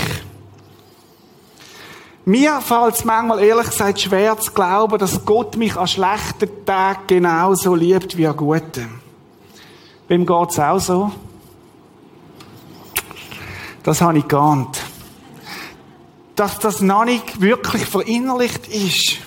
Mir 2.27 2.59
fällt 2.59 2.95
es 2.95 3.05
manchmal 3.05 3.39
ehrlich 3.43 3.69
gesagt 3.69 4.01
schwer 4.01 4.35
zu 4.39 4.51
glauben, 4.51 4.97
dass 4.97 5.25
Gott 5.25 5.57
mich 5.57 5.77
an 5.77 5.87
schlechten 5.87 6.49
Tagen 6.65 7.01
genauso 7.05 7.75
liebt 7.75 8.17
wie 8.17 8.25
an 8.25 8.35
guten. 8.35 8.99
Wem 10.07 10.25
geht's 10.25 10.57
auch 10.57 10.79
so? 10.79 11.11
Das 13.83 14.01
habe 14.01 14.17
ich 14.17 14.27
geahnt. 14.27 14.81
Dass 16.35 16.57
das 16.57 16.81
noch 16.81 17.05
nicht 17.05 17.41
wirklich 17.41 17.85
verinnerlicht 17.85 18.67
ist. 18.69 19.17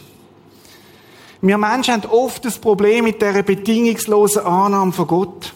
Wir 1.41 1.57
Menschen 1.57 1.95
haben 1.95 2.11
oft 2.11 2.45
das 2.45 2.59
Problem 2.59 3.05
mit 3.05 3.23
dieser 3.23 3.45
bedingungslosen 3.45 4.43
Annahme 4.43 4.91
von 4.91 5.07
Gott. 5.07 5.55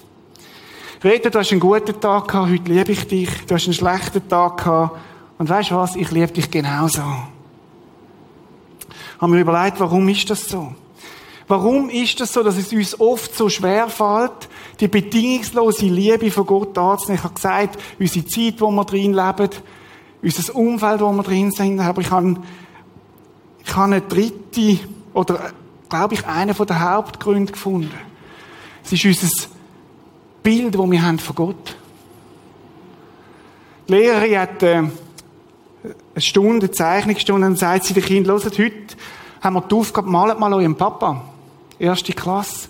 Rede, 1.02 1.28
du 1.28 1.40
hast 1.40 1.50
einen 1.50 1.58
guten 1.58 2.00
Tag 2.00 2.28
gehabt, 2.28 2.52
heute 2.52 2.72
liebe 2.72 2.92
ich 2.92 3.08
dich. 3.08 3.46
Du 3.46 3.56
hast 3.56 3.64
einen 3.64 3.74
schlechten 3.74 4.28
Tag 4.28 4.58
gehabt. 4.58 4.96
Und 5.42 5.48
weißt 5.48 5.72
du 5.72 5.74
was? 5.74 5.96
Ich 5.96 6.08
liebe 6.12 6.30
dich 6.30 6.48
genauso. 6.52 7.02
Haben 9.20 9.32
wir 9.32 9.40
überlegt, 9.40 9.80
warum 9.80 10.08
ist 10.08 10.30
das 10.30 10.48
so? 10.48 10.72
Warum 11.48 11.90
ist 11.90 12.20
das 12.20 12.32
so, 12.32 12.44
dass 12.44 12.56
es 12.56 12.72
uns 12.72 13.00
oft 13.00 13.34
so 13.34 13.48
schwer 13.48 13.88
fällt, 13.88 14.48
die 14.78 14.86
bedingungslose 14.86 15.86
Liebe 15.86 16.30
von 16.30 16.46
Gott 16.46 16.78
anzunehmen? 16.78 17.18
Ich 17.18 17.24
habe 17.24 17.34
gesagt, 17.34 17.76
unsere 17.98 18.24
Zeit, 18.24 18.60
wo 18.60 18.70
wir 18.70 18.84
drin 18.84 19.14
leben, 19.14 19.50
unser 20.22 20.54
Umfeld, 20.54 21.00
wo 21.00 21.10
wir 21.10 21.24
drin 21.24 21.50
sind, 21.50 21.80
aber 21.80 22.02
ich 22.02 22.10
habe, 22.12 22.36
ich 23.64 23.74
habe 23.74 23.96
eine 23.96 24.00
dritte, 24.00 24.78
oder, 25.12 25.50
glaube 25.88 26.14
ich, 26.14 26.24
einen 26.24 26.54
der 26.54 26.80
Hauptgründe 26.88 27.50
gefunden. 27.50 27.90
Es 28.84 28.92
ist 28.92 29.04
unser 29.04 29.48
Bild, 30.44 30.72
das 30.72 30.88
wir 30.88 31.02
haben 31.02 31.18
von 31.18 31.34
Gott. 31.34 31.76
Die 33.88 33.92
Lehrerin 33.94 34.38
hat, 34.38 34.62
äh, 34.62 34.84
eine 36.14 36.22
Stunde, 36.22 36.66
eine 36.66 36.70
Zeichnungsstunde, 36.70 37.46
und 37.46 37.52
dann 37.52 37.56
sagt 37.56 37.84
sie 37.84 37.94
den 37.94 38.04
Kindern, 38.04 38.42
hört, 38.42 38.58
heute 38.58 38.96
haben 39.40 39.54
wir 39.54 39.62
die 39.62 39.74
Aufgabe, 39.74 40.08
malt 40.08 40.38
mal 40.38 40.52
euren 40.52 40.76
Papa. 40.76 41.22
Erste 41.78 42.12
Klasse. 42.12 42.68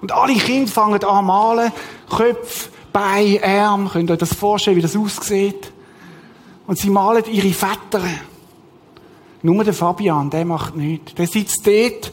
Und 0.00 0.12
alle 0.12 0.34
Kinder 0.34 0.70
fangen 0.70 1.02
an 1.02 1.24
malen. 1.24 1.72
Köpfe, 2.08 2.70
Beine, 2.92 3.42
Arme. 3.42 3.90
Könnt 3.90 4.10
ihr 4.10 4.12
euch 4.12 4.18
das 4.18 4.34
vorstellen, 4.34 4.76
wie 4.76 4.82
das 4.82 4.96
aussieht? 4.96 5.72
Und 6.66 6.78
sie 6.78 6.90
malen 6.90 7.24
ihre 7.26 7.52
Väter. 7.52 8.02
Nur 9.42 9.64
der 9.64 9.74
Fabian, 9.74 10.30
der 10.30 10.44
macht 10.44 10.76
nichts. 10.76 11.14
Der 11.14 11.26
sitzt 11.26 11.66
dort 11.66 12.12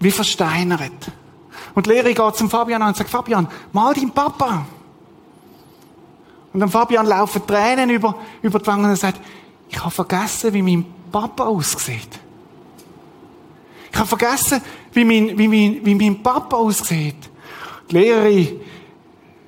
wie 0.00 0.10
versteinert. 0.10 1.12
Und 1.74 1.86
die 1.86 1.90
Lehrerin 1.90 2.14
geht 2.14 2.36
zum 2.36 2.50
Fabian 2.50 2.82
an 2.82 2.88
und 2.88 2.96
sagt, 2.96 3.10
Fabian, 3.10 3.48
mal 3.72 3.94
deinen 3.94 4.10
Papa. 4.10 4.66
Und 6.56 6.60
dann 6.60 6.70
Fabian 6.70 7.04
laufen 7.04 7.46
Tränen 7.46 7.90
über, 7.90 8.14
über 8.40 8.58
die 8.58 8.66
Wangen 8.66 8.88
und 8.88 8.96
sagt, 8.96 9.20
ich 9.68 9.78
habe 9.78 9.90
vergessen, 9.90 10.54
wie 10.54 10.62
mein 10.62 10.86
Papa 11.12 11.44
aussieht. 11.44 12.08
Ich 13.92 13.98
habe 13.98 14.08
vergessen, 14.08 14.62
wie 14.94 15.04
mein, 15.04 15.36
wie 15.36 15.48
mein, 15.48 15.84
wie 15.84 15.94
mein 15.94 16.22
Papa 16.22 16.56
aussieht. 16.56 17.28
Die 17.90 17.94
Lehrerin 17.94 18.60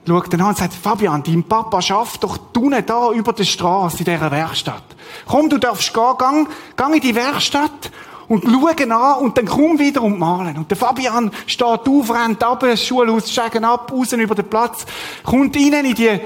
schaut 0.06 0.30
dann 0.30 0.42
an 0.42 0.48
und 0.48 0.58
sagt, 0.58 0.74
Fabian, 0.74 1.22
dein 1.22 1.44
Papa 1.44 1.80
schafft 1.80 2.24
doch 2.24 2.38
unten 2.54 2.84
da 2.84 3.10
über 3.12 3.32
der 3.32 3.44
Straße 3.44 4.00
in 4.00 4.04
dieser 4.04 4.30
Werkstatt. 4.30 4.84
Komm, 5.26 5.48
du 5.48 5.56
darfst 5.56 5.94
gehen, 5.94 6.14
gang, 6.18 6.46
gang 6.76 6.94
in 6.94 7.00
die 7.00 7.14
Werkstatt 7.14 7.90
und 8.28 8.44
schauen 8.44 8.92
an 8.92 9.18
und 9.20 9.38
dann 9.38 9.46
komm 9.46 9.78
wieder 9.78 10.02
und 10.02 10.18
malen. 10.18 10.58
Und 10.58 10.70
der 10.70 10.76
Fabian 10.76 11.30
steht 11.46 11.66
auf, 11.66 12.10
rennt 12.10 12.44
ab, 12.44 12.62
Schulhaus, 12.76 13.32
steigen 13.32 13.64
ab, 13.64 13.90
raus 13.90 14.12
über 14.12 14.34
den 14.34 14.50
Platz, 14.50 14.84
kommt 15.24 15.56
rein 15.56 15.86
in 15.86 15.94
die, 15.94 16.20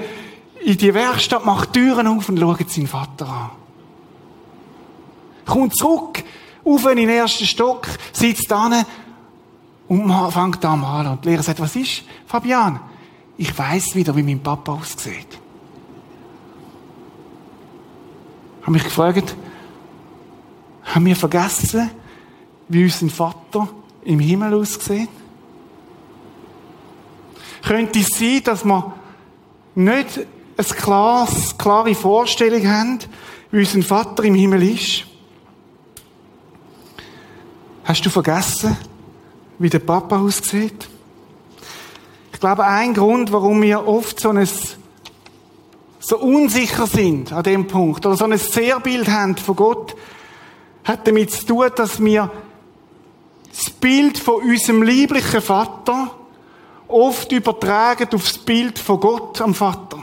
in 0.63 0.77
die 0.77 0.93
Werkstatt, 0.93 1.45
macht 1.45 1.73
Türen 1.73 2.07
auf 2.07 2.29
und 2.29 2.39
schaut 2.39 2.69
seinen 2.69 2.87
Vater 2.87 3.27
an. 3.27 3.49
Kommt 5.45 5.75
zurück, 5.75 6.23
auf 6.63 6.85
in 6.89 6.97
den 6.97 7.09
ersten 7.09 7.45
Stock, 7.45 7.87
sitzt 8.13 8.49
da 8.49 8.85
und 9.87 10.31
fängt 10.31 10.63
an 10.63 10.79
malen. 10.79 11.11
Und 11.11 11.25
die 11.25 11.29
Lehrer 11.29 11.43
sagt, 11.43 11.59
was 11.59 11.75
ist, 11.75 12.03
Fabian? 12.25 12.79
Ich 13.37 13.57
weiß 13.57 13.95
wieder, 13.95 14.15
wie 14.15 14.23
mein 14.23 14.41
Papa 14.41 14.73
aussieht. 14.73 15.27
Ich 18.59 18.61
habe 18.61 18.71
mich 18.71 18.83
gefragt, 18.83 19.35
haben 20.83 21.05
wir 21.05 21.15
vergessen, 21.15 21.89
wie 22.69 22.85
unser 22.85 23.09
Vater 23.09 23.67
im 24.05 24.19
Himmel 24.19 24.53
aussieht? 24.53 25.09
Könnte 27.63 27.99
es 27.99 28.07
sein, 28.07 28.41
dass 28.43 28.63
wir 28.63 28.93
nicht 29.75 30.25
eine 30.71 30.79
klares, 30.79 31.57
klare 31.57 31.95
Vorstellung 31.95 32.67
haben, 32.67 32.99
wie 33.51 33.59
unser 33.59 33.81
Vater 33.81 34.23
im 34.23 34.35
Himmel 34.35 34.63
ist? 34.63 35.05
Hast 37.83 38.05
du 38.05 38.09
vergessen, 38.09 38.77
wie 39.59 39.69
der 39.69 39.79
Papa 39.79 40.19
aussieht? 40.19 40.87
Ich 42.31 42.39
glaube, 42.39 42.65
ein 42.65 42.93
Grund, 42.93 43.31
warum 43.31 43.61
wir 43.61 43.87
oft 43.87 44.19
so 44.19 44.29
ein 44.29 44.47
so 46.05 46.17
unsicher 46.17 46.85
sind 46.85 47.31
an 47.31 47.43
dem 47.43 47.65
Punkt 47.65 48.05
oder 48.05 48.17
so 48.17 48.25
ein 48.25 48.37
Sehrbild 48.37 49.07
haben 49.07 49.37
von 49.37 49.55
Gott, 49.55 49.95
hat 50.83 51.07
damit 51.07 51.31
zu 51.31 51.45
tun, 51.45 51.69
dass 51.75 52.03
wir 52.03 52.29
das 53.49 53.69
Bild 53.69 54.17
von 54.17 54.41
unserem 54.43 54.83
lieblichen 54.83 55.41
Vater 55.41 56.11
oft 56.89 57.31
übertragen 57.31 58.09
auf 58.13 58.23
das 58.23 58.37
Bild 58.37 58.79
von 58.79 58.99
Gott 58.99 59.39
am 59.39 59.53
Vater. 59.53 60.02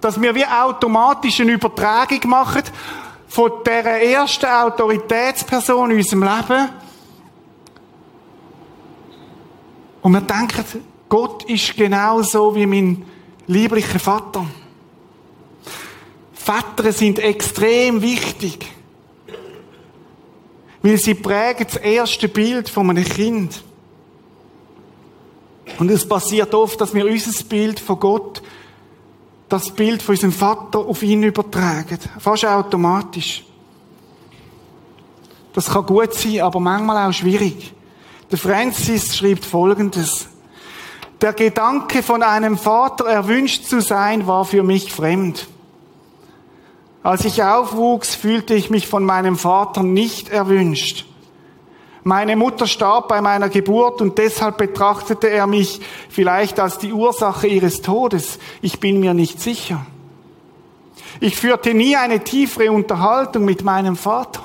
Dass 0.00 0.20
wir 0.20 0.34
wie 0.34 0.46
automatisch 0.46 1.40
eine 1.40 1.52
Übertragung 1.52 2.20
machen 2.26 2.62
von 3.28 3.52
der 3.64 3.84
ersten 4.02 4.46
Autoritätsperson 4.46 5.90
in 5.90 5.98
unserem 5.98 6.22
Leben. 6.22 6.68
Und 10.02 10.12
wir 10.12 10.20
denken, 10.20 10.64
Gott 11.08 11.44
ist 11.44 11.76
genauso 11.76 12.54
wie 12.54 12.66
mein 12.66 13.04
lieblicher 13.46 13.98
Vater. 13.98 14.46
Väter 16.32 16.92
sind 16.92 17.18
extrem 17.18 18.00
wichtig. 18.00 18.66
Weil 20.82 20.96
sie 20.96 21.14
prägen 21.14 21.66
das 21.66 21.76
erste 21.76 22.28
Bild 22.28 22.68
von 22.68 22.88
einem 22.90 23.04
Kind. 23.04 23.62
Und 25.78 25.90
es 25.90 26.08
passiert 26.08 26.54
oft, 26.54 26.80
dass 26.80 26.94
wir 26.94 27.04
unser 27.04 27.44
Bild 27.44 27.78
von 27.78 28.00
Gott, 28.00 28.42
das 29.50 29.70
Bild 29.70 30.00
von 30.00 30.14
unserem 30.14 30.32
Vater 30.32 30.78
auf 30.78 31.02
ihn 31.02 31.22
übertragen. 31.24 31.98
Fast 32.18 32.46
automatisch. 32.46 33.44
Das 35.52 35.68
kann 35.68 35.84
gut 35.84 36.14
sein, 36.14 36.40
aber 36.40 36.60
manchmal 36.60 37.08
auch 37.08 37.12
schwierig. 37.12 37.74
Der 38.30 38.38
Francis 38.38 39.16
schreibt 39.16 39.44
Folgendes. 39.44 40.28
Der 41.20 41.32
Gedanke 41.32 42.02
von 42.02 42.22
einem 42.22 42.56
Vater 42.56 43.06
erwünscht 43.06 43.64
zu 43.64 43.82
sein, 43.82 44.26
war 44.26 44.44
für 44.44 44.62
mich 44.62 44.92
fremd. 44.92 45.48
Als 47.02 47.24
ich 47.24 47.42
aufwuchs, 47.42 48.14
fühlte 48.14 48.54
ich 48.54 48.70
mich 48.70 48.86
von 48.86 49.04
meinem 49.04 49.36
Vater 49.36 49.82
nicht 49.82 50.28
erwünscht. 50.28 51.06
Meine 52.02 52.34
Mutter 52.34 52.66
starb 52.66 53.08
bei 53.08 53.20
meiner 53.20 53.48
Geburt 53.48 54.00
und 54.00 54.16
deshalb 54.16 54.56
betrachtete 54.56 55.28
er 55.28 55.46
mich 55.46 55.80
vielleicht 56.08 56.58
als 56.58 56.78
die 56.78 56.92
Ursache 56.92 57.46
ihres 57.46 57.82
Todes. 57.82 58.38
Ich 58.62 58.80
bin 58.80 59.00
mir 59.00 59.12
nicht 59.12 59.40
sicher. 59.40 59.84
Ich 61.20 61.36
führte 61.36 61.74
nie 61.74 61.96
eine 61.96 62.20
tiefere 62.20 62.72
Unterhaltung 62.72 63.44
mit 63.44 63.62
meinem 63.64 63.96
Vater. 63.96 64.42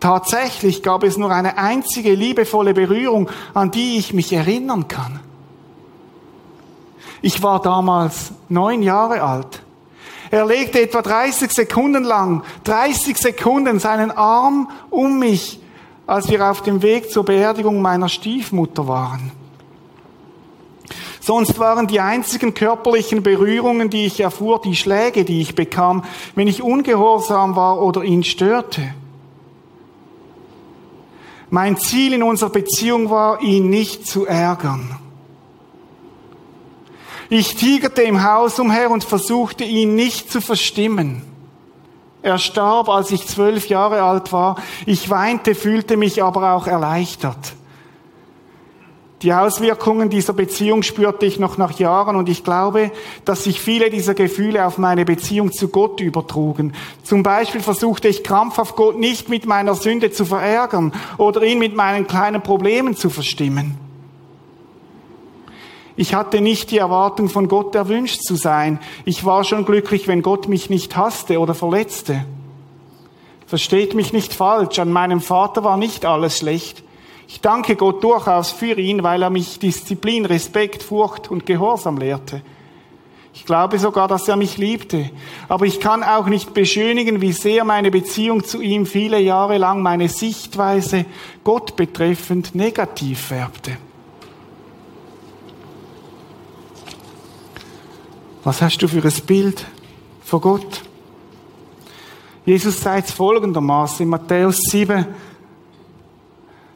Tatsächlich 0.00 0.82
gab 0.82 1.04
es 1.04 1.16
nur 1.16 1.30
eine 1.30 1.56
einzige 1.56 2.14
liebevolle 2.14 2.74
Berührung, 2.74 3.30
an 3.54 3.70
die 3.70 3.96
ich 3.96 4.12
mich 4.12 4.32
erinnern 4.32 4.88
kann. 4.88 5.20
Ich 7.22 7.42
war 7.42 7.60
damals 7.60 8.32
neun 8.48 8.82
Jahre 8.82 9.22
alt. 9.22 9.62
Er 10.30 10.46
legte 10.46 10.80
etwa 10.80 11.02
30 11.02 11.52
Sekunden 11.52 12.04
lang, 12.04 12.42
30 12.64 13.16
Sekunden 13.16 13.78
seinen 13.78 14.10
Arm 14.10 14.70
um 14.90 15.18
mich, 15.18 15.60
als 16.06 16.28
wir 16.28 16.48
auf 16.48 16.62
dem 16.62 16.82
Weg 16.82 17.10
zur 17.10 17.24
Beerdigung 17.24 17.80
meiner 17.80 18.08
Stiefmutter 18.08 18.86
waren. 18.88 19.32
Sonst 21.20 21.58
waren 21.58 21.88
die 21.88 21.98
einzigen 21.98 22.54
körperlichen 22.54 23.24
Berührungen, 23.24 23.90
die 23.90 24.06
ich 24.06 24.20
erfuhr, 24.20 24.60
die 24.60 24.76
Schläge, 24.76 25.24
die 25.24 25.40
ich 25.40 25.56
bekam, 25.56 26.04
wenn 26.36 26.46
ich 26.46 26.62
ungehorsam 26.62 27.56
war 27.56 27.82
oder 27.82 28.04
ihn 28.04 28.22
störte. 28.22 28.94
Mein 31.50 31.76
Ziel 31.78 32.12
in 32.12 32.22
unserer 32.22 32.50
Beziehung 32.50 33.10
war, 33.10 33.42
ihn 33.42 33.70
nicht 33.70 34.06
zu 34.06 34.24
ärgern. 34.24 35.05
Ich 37.28 37.56
tigerte 37.56 38.02
im 38.02 38.22
Haus 38.22 38.58
umher 38.58 38.90
und 38.90 39.04
versuchte 39.04 39.64
ihn 39.64 39.94
nicht 39.94 40.30
zu 40.30 40.40
verstimmen. 40.40 41.22
Er 42.22 42.38
starb, 42.38 42.88
als 42.88 43.10
ich 43.10 43.26
zwölf 43.26 43.68
Jahre 43.68 44.02
alt 44.02 44.32
war. 44.32 44.56
Ich 44.84 45.10
weinte, 45.10 45.54
fühlte 45.54 45.96
mich 45.96 46.22
aber 46.22 46.54
auch 46.54 46.66
erleichtert. 46.66 47.54
Die 49.22 49.32
Auswirkungen 49.32 50.10
dieser 50.10 50.34
Beziehung 50.34 50.82
spürte 50.82 51.24
ich 51.24 51.38
noch 51.38 51.56
nach 51.56 51.78
Jahren 51.78 52.16
und 52.16 52.28
ich 52.28 52.44
glaube, 52.44 52.90
dass 53.24 53.44
sich 53.44 53.60
viele 53.60 53.90
dieser 53.90 54.14
Gefühle 54.14 54.66
auf 54.66 54.76
meine 54.76 55.06
Beziehung 55.06 55.52
zu 55.52 55.68
Gott 55.68 56.00
übertrugen. 56.00 56.74
Zum 57.02 57.22
Beispiel 57.22 57.62
versuchte 57.62 58.08
ich 58.08 58.22
krampfhaft 58.22 58.76
Gott 58.76 58.98
nicht 58.98 59.30
mit 59.30 59.46
meiner 59.46 59.74
Sünde 59.74 60.10
zu 60.10 60.26
verärgern 60.26 60.92
oder 61.16 61.42
ihn 61.42 61.58
mit 61.58 61.74
meinen 61.74 62.06
kleinen 62.06 62.42
Problemen 62.42 62.94
zu 62.94 63.08
verstimmen. 63.08 63.85
Ich 65.96 66.14
hatte 66.14 66.42
nicht 66.42 66.70
die 66.70 66.78
Erwartung 66.78 67.30
von 67.30 67.48
Gott 67.48 67.74
erwünscht 67.74 68.20
zu 68.22 68.36
sein. 68.36 68.78
Ich 69.06 69.24
war 69.24 69.44
schon 69.44 69.64
glücklich, 69.64 70.06
wenn 70.08 70.22
Gott 70.22 70.46
mich 70.46 70.68
nicht 70.68 70.96
hasste 70.96 71.40
oder 71.40 71.54
verletzte. 71.54 72.24
Versteht 73.46 73.94
mich 73.94 74.12
nicht 74.12 74.34
falsch, 74.34 74.78
an 74.78 74.92
meinem 74.92 75.20
Vater 75.20 75.64
war 75.64 75.76
nicht 75.76 76.04
alles 76.04 76.38
schlecht. 76.38 76.82
Ich 77.28 77.40
danke 77.40 77.76
Gott 77.76 78.04
durchaus 78.04 78.50
für 78.50 78.78
ihn, 78.78 79.02
weil 79.02 79.22
er 79.22 79.30
mich 79.30 79.58
Disziplin, 79.58 80.26
Respekt, 80.26 80.82
Furcht 80.82 81.30
und 81.30 81.46
Gehorsam 81.46 81.96
lehrte. 81.96 82.42
Ich 83.34 83.44
glaube 83.44 83.78
sogar, 83.78 84.08
dass 84.08 84.28
er 84.28 84.36
mich 84.36 84.56
liebte. 84.56 85.10
Aber 85.48 85.66
ich 85.66 85.80
kann 85.80 86.02
auch 86.02 86.26
nicht 86.26 86.54
beschönigen, 86.54 87.20
wie 87.20 87.32
sehr 87.32 87.64
meine 87.64 87.90
Beziehung 87.90 88.44
zu 88.44 88.60
ihm 88.60 88.86
viele 88.86 89.20
Jahre 89.20 89.58
lang 89.58 89.82
meine 89.82 90.08
Sichtweise 90.08 91.04
Gott 91.44 91.76
betreffend 91.76 92.54
negativ 92.54 93.20
färbte. 93.20 93.76
Was 98.46 98.62
hast 98.62 98.78
du 98.78 98.86
für 98.86 99.02
ein 99.02 99.26
Bild 99.26 99.66
von 100.22 100.40
Gott? 100.40 100.82
Jesus 102.44 102.80
sagt 102.80 103.08
es 103.08 103.12
folgendermaßen 103.12 104.04
in 104.04 104.08
Matthäus 104.08 104.60
7, 104.70 105.04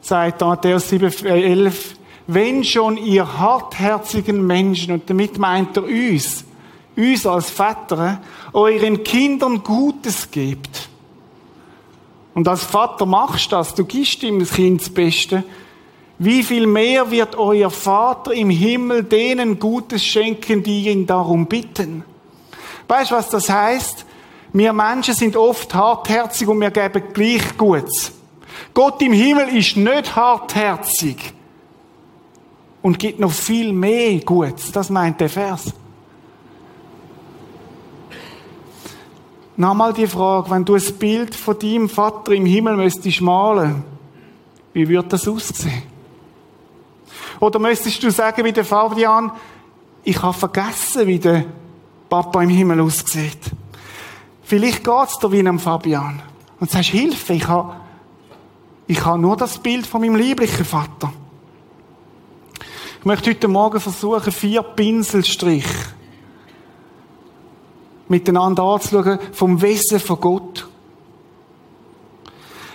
sagt 0.01 0.41
Matthäus 0.41 0.89
7, 0.89 1.09
11, 1.23 1.95
wenn 2.27 2.65
schon 2.65 2.97
ihr 2.97 3.39
hartherzigen 3.39 4.45
Menschen, 4.45 4.95
und 4.95 5.09
damit 5.09 5.37
meint 5.37 5.77
er 5.77 5.83
uns, 5.83 6.43
uns 6.97 7.25
als 7.25 7.49
Väter, 7.49 8.21
euren 8.51 9.01
Kindern 9.05 9.63
Gutes 9.63 10.29
gebt. 10.29 10.89
Und 12.33 12.49
als 12.49 12.65
Vater 12.65 13.05
machst 13.05 13.49
du 13.49 13.55
das, 13.55 13.73
du 13.75 13.85
gibst 13.85 14.21
ihm 14.23 14.39
das 14.39 14.51
Kind 14.51 14.81
das 14.81 14.89
Beste. 14.89 15.45
Wie 16.23 16.43
viel 16.43 16.67
mehr 16.67 17.09
wird 17.09 17.35
euer 17.35 17.71
Vater 17.71 18.31
im 18.31 18.51
Himmel 18.51 19.03
denen 19.03 19.57
Gutes 19.57 20.05
schenken, 20.05 20.61
die 20.61 20.87
ihn 20.87 21.07
darum 21.07 21.47
bitten? 21.47 22.03
Weißt 22.87 23.09
du, 23.09 23.15
was 23.15 23.29
das 23.29 23.49
heißt? 23.49 24.05
Wir 24.53 24.71
Menschen 24.71 25.15
sind 25.15 25.35
oft 25.35 25.73
hartherzig 25.73 26.47
und 26.47 26.61
wir 26.61 26.69
geben 26.69 27.01
gleich 27.11 27.57
Gutes. 27.57 28.11
Gott 28.71 29.01
im 29.01 29.13
Himmel 29.13 29.47
ist 29.57 29.77
nicht 29.77 30.15
hartherzig 30.15 31.33
und 32.83 32.99
gibt 32.99 33.19
noch 33.19 33.31
viel 33.31 33.73
mehr 33.73 34.19
Gutes. 34.19 34.71
Das 34.71 34.91
meint 34.91 35.19
der 35.19 35.29
Vers. 35.29 35.73
Nochmal 39.57 39.93
die 39.93 40.05
Frage, 40.05 40.51
wenn 40.51 40.65
du 40.65 40.75
ein 40.75 40.93
Bild 40.99 41.33
von 41.33 41.57
deinem 41.57 41.89
Vater 41.89 42.33
im 42.33 42.45
Himmel 42.45 42.77
müsstest 42.77 43.21
malen, 43.21 43.83
wie 44.73 44.87
würde 44.87 45.09
das 45.09 45.27
aussehen? 45.27 45.90
Oder 47.41 47.59
müsstest 47.59 48.01
du 48.01 48.11
sagen 48.11 48.45
wie 48.45 48.53
der 48.53 48.63
Fabian, 48.63 49.31
ich 50.03 50.21
habe 50.21 50.37
vergessen, 50.37 51.07
wie 51.07 51.19
der 51.19 51.45
Papa 52.07 52.41
im 52.41 52.49
Himmel 52.49 52.79
aussieht. 52.79 53.39
Vielleicht 54.43 54.83
geht's 54.83 55.19
dir 55.19 55.31
wie 55.31 55.39
einem 55.39 55.59
Fabian. 55.59 56.21
Und 56.59 56.69
sagst, 56.69 56.91
Hilfe, 56.91 57.33
ich 57.33 57.47
habe 57.47 57.75
ich 58.87 59.03
habe 59.05 59.19
nur 59.19 59.37
das 59.37 59.57
Bild 59.57 59.87
von 59.87 60.01
meinem 60.01 60.15
lieblichen 60.15 60.65
Vater. 60.65 61.13
Ich 62.99 63.05
möchte 63.05 63.29
heute 63.29 63.47
Morgen 63.47 63.79
versuchen, 63.79 64.31
vier 64.31 64.61
Pinselstriche 64.61 65.95
miteinander 68.07 68.63
anzuschauen 68.63 69.17
vom 69.31 69.61
Wesen 69.61 69.99
von 69.99 70.19
Gott. 70.19 70.67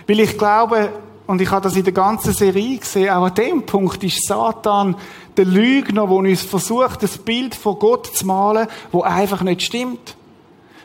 Weil 0.09 0.20
ich 0.20 0.37
glaube, 0.37 0.90
und 1.27 1.41
ich 1.41 1.51
habe 1.51 1.62
das 1.62 1.77
in 1.77 1.85
der 1.85 1.93
ganzen 1.93 2.33
Serie 2.33 2.79
gesehen, 2.79 3.11
auch 3.11 3.25
an 3.25 3.35
dem 3.35 3.67
Punkt 3.67 4.03
ist 4.05 4.27
Satan 4.27 4.97
der 5.37 5.45
Lügner, 5.45 6.07
der 6.07 6.17
uns 6.17 6.43
versucht, 6.43 7.03
das 7.03 7.19
Bild 7.19 7.55
von 7.55 7.79
Gott 7.79 8.07
zu 8.07 8.27
malen, 8.27 8.69
wo 8.93 9.03
einfach 9.03 9.43
nicht 9.43 9.62
stimmt. 9.62 10.17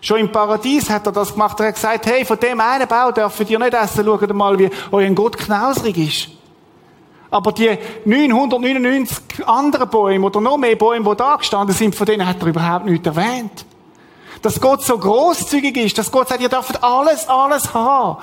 Schon 0.02 0.18
im 0.18 0.32
Paradies 0.32 0.90
hat 0.90 1.06
er 1.06 1.12
das 1.12 1.34
gemacht. 1.34 1.60
Er 1.60 1.68
hat 1.68 1.76
gesagt, 1.76 2.08
hey, 2.08 2.26
von 2.26 2.40
dem 2.40 2.60
einen 2.60 2.88
Bau 2.88 3.12
dürfen 3.12 3.48
ihr 3.48 3.60
nicht 3.60 3.74
essen. 3.74 4.04
Schaut 4.04 4.34
mal, 4.34 4.58
wie 4.58 4.70
euer 4.92 5.10
Gott 5.12 5.38
knausrig 5.38 5.98
ist. 5.98 6.30
Aber 7.30 7.52
die 7.52 7.78
999 8.04 9.48
anderen 9.48 9.90
Bäume 9.90 10.26
oder 10.26 10.42
noch 10.42 10.58
mehr 10.58 10.76
Bäume, 10.76 11.08
die 11.10 11.16
da 11.16 11.36
gestanden 11.36 11.76
sind, 11.76 11.96
von 11.96 12.08
denen 12.08 12.28
hat 12.28 12.42
er 12.42 12.48
überhaupt 12.48 12.86
nichts 12.86 13.06
erwähnt. 13.06 13.66
Dass 14.42 14.60
Gott 14.60 14.82
so 14.82 14.98
großzügig 14.98 15.78
ist, 15.78 15.98
dass 16.00 16.12
Gott 16.12 16.30
sagt, 16.30 16.42
ihr 16.42 16.50
dürft 16.50 16.84
alles, 16.84 17.30
alles 17.30 17.74
haben. 17.74 18.18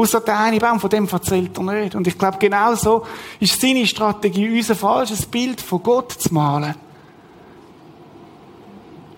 Außer 0.00 0.20
der 0.20 0.38
eine 0.38 0.58
Baum, 0.58 0.80
von 0.80 0.88
dem 0.88 1.06
erzählt 1.06 1.58
er 1.58 1.62
nicht. 1.62 1.94
Und 1.94 2.06
ich 2.06 2.16
glaube, 2.16 2.38
genau 2.38 2.74
so 2.74 3.04
ist 3.38 3.60
seine 3.60 3.86
Strategie, 3.86 4.56
uns 4.56 4.70
ein 4.70 4.76
falsches 4.76 5.26
Bild 5.26 5.60
von 5.60 5.82
Gott 5.82 6.12
zu 6.12 6.32
malen. 6.32 6.74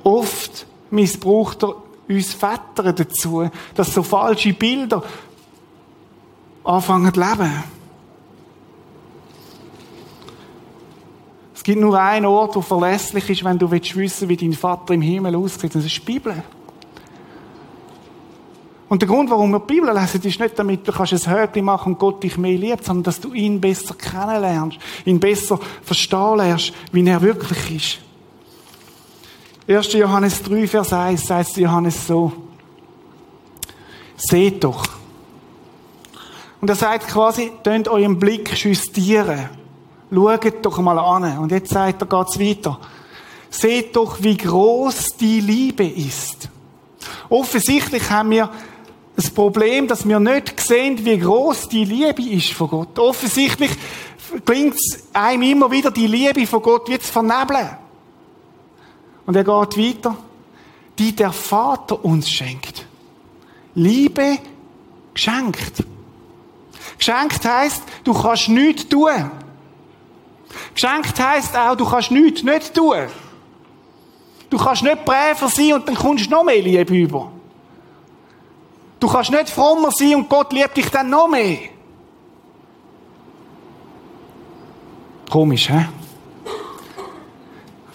Oft 0.02 0.66
missbraucht 0.90 1.62
er 1.62 1.76
uns 2.08 2.32
Väter 2.34 2.92
dazu, 2.92 3.48
dass 3.76 3.94
so 3.94 4.02
falsche 4.02 4.52
Bilder 4.54 5.04
anfangen 6.64 7.14
zu 7.14 7.20
leben. 7.20 7.62
Es 11.54 11.62
gibt 11.62 11.80
nur 11.80 11.96
einen 11.96 12.26
Ort, 12.26 12.56
der 12.56 12.62
verlässlich 12.62 13.30
ist, 13.30 13.44
wenn 13.44 13.56
du 13.56 13.70
wissen 13.70 13.94
willst, 13.94 14.28
wie 14.28 14.36
dein 14.36 14.52
Vater 14.52 14.94
im 14.94 15.02
Himmel 15.02 15.36
aussieht. 15.36 15.76
Das 15.76 15.84
ist 15.84 15.94
die 15.94 16.00
Bibel. 16.00 16.42
Und 18.92 19.00
der 19.00 19.08
Grund, 19.08 19.30
warum 19.30 19.52
wir 19.52 19.60
die 19.60 19.72
Bibel 19.72 19.90
lesen, 19.90 20.20
ist 20.22 20.38
nicht, 20.38 20.58
damit 20.58 20.86
du 20.86 20.92
ein 20.92 21.06
Höckchen 21.08 21.64
machen 21.64 21.94
und 21.94 21.98
Gott 21.98 22.22
dich 22.22 22.36
mehr 22.36 22.58
liebt, 22.58 22.84
sondern 22.84 23.04
dass 23.04 23.20
du 23.20 23.32
ihn 23.32 23.58
besser 23.58 23.94
kennenlernst, 23.94 24.76
ihn 25.06 25.18
besser 25.18 25.58
verstehen 25.82 26.36
lernst, 26.36 26.74
wie 26.92 27.08
er 27.08 27.22
wirklich 27.22 28.02
ist. 29.66 29.76
1. 29.86 29.94
Johannes 29.94 30.42
3, 30.42 30.68
Vers 30.68 30.92
1 30.92 31.26
sagt 31.26 31.56
Johannes 31.56 32.06
so. 32.06 32.32
Seht 34.18 34.62
doch. 34.62 34.84
Und 36.60 36.68
er 36.68 36.76
sagt 36.76 37.08
quasi, 37.08 37.50
tönt 37.64 37.88
euren 37.88 38.18
Blick 38.18 38.62
justieren. 38.62 39.48
Schaut 40.12 40.66
doch 40.66 40.78
mal 40.80 40.98
an. 40.98 41.38
Und 41.38 41.50
jetzt 41.50 41.70
sagt 41.70 42.02
er, 42.02 42.06
geht's 42.06 42.38
weiter. 42.38 42.78
Seht 43.48 43.96
doch, 43.96 44.22
wie 44.22 44.36
groß 44.36 45.16
die 45.18 45.40
Liebe 45.40 45.86
ist. 45.86 46.50
Offensichtlich 47.30 48.10
haben 48.10 48.28
wir 48.28 48.50
das 49.16 49.30
Problem, 49.30 49.86
dass 49.86 50.08
wir 50.08 50.18
nicht 50.18 50.58
sehen, 50.60 51.04
wie 51.04 51.18
groß 51.18 51.68
die 51.68 51.84
Liebe 51.84 52.22
ist 52.22 52.52
von 52.52 52.68
Gott. 52.68 52.98
Offensichtlich 52.98 53.70
klingt 54.44 54.74
es 54.74 55.04
einem 55.12 55.42
immer 55.42 55.70
wieder, 55.70 55.90
die 55.90 56.06
Liebe 56.06 56.46
von 56.46 56.62
Gott 56.62 56.88
wie 56.88 56.98
zu 56.98 57.12
vernebeln. 57.12 57.76
Und 59.26 59.36
er 59.36 59.44
geht 59.44 59.78
weiter. 59.78 60.16
die 60.98 61.14
der 61.14 61.32
Vater 61.32 62.04
uns 62.04 62.30
schenkt. 62.30 62.86
Liebe 63.74 64.38
geschenkt. 65.14 65.84
Geschenkt 66.98 67.44
heißt, 67.44 67.82
du 68.04 68.12
kannst 68.12 68.48
nichts 68.48 68.88
tun. 68.88 69.30
Geschenkt 70.74 71.18
heißt 71.18 71.56
auch, 71.56 71.76
du 71.76 71.86
kannst 71.86 72.10
nichts 72.10 72.42
nicht 72.42 72.74
tun. 72.74 73.06
Du 74.50 74.58
kannst 74.58 74.82
nicht 74.82 75.04
Präfer 75.04 75.48
sein 75.48 75.72
und 75.72 75.88
dann 75.88 75.94
kommst 75.94 76.26
du 76.26 76.30
noch 76.30 76.44
mehr 76.44 76.60
Liebe 76.60 76.94
über. 76.94 77.32
Du 79.02 79.08
kannst 79.08 79.32
nicht 79.32 79.50
frommer 79.50 79.90
sein 79.90 80.14
und 80.14 80.28
Gott 80.28 80.52
liebt 80.52 80.76
dich 80.76 80.88
dann 80.88 81.10
noch 81.10 81.26
mehr. 81.26 81.58
Komisch, 85.28 85.68
hä? 85.70 85.88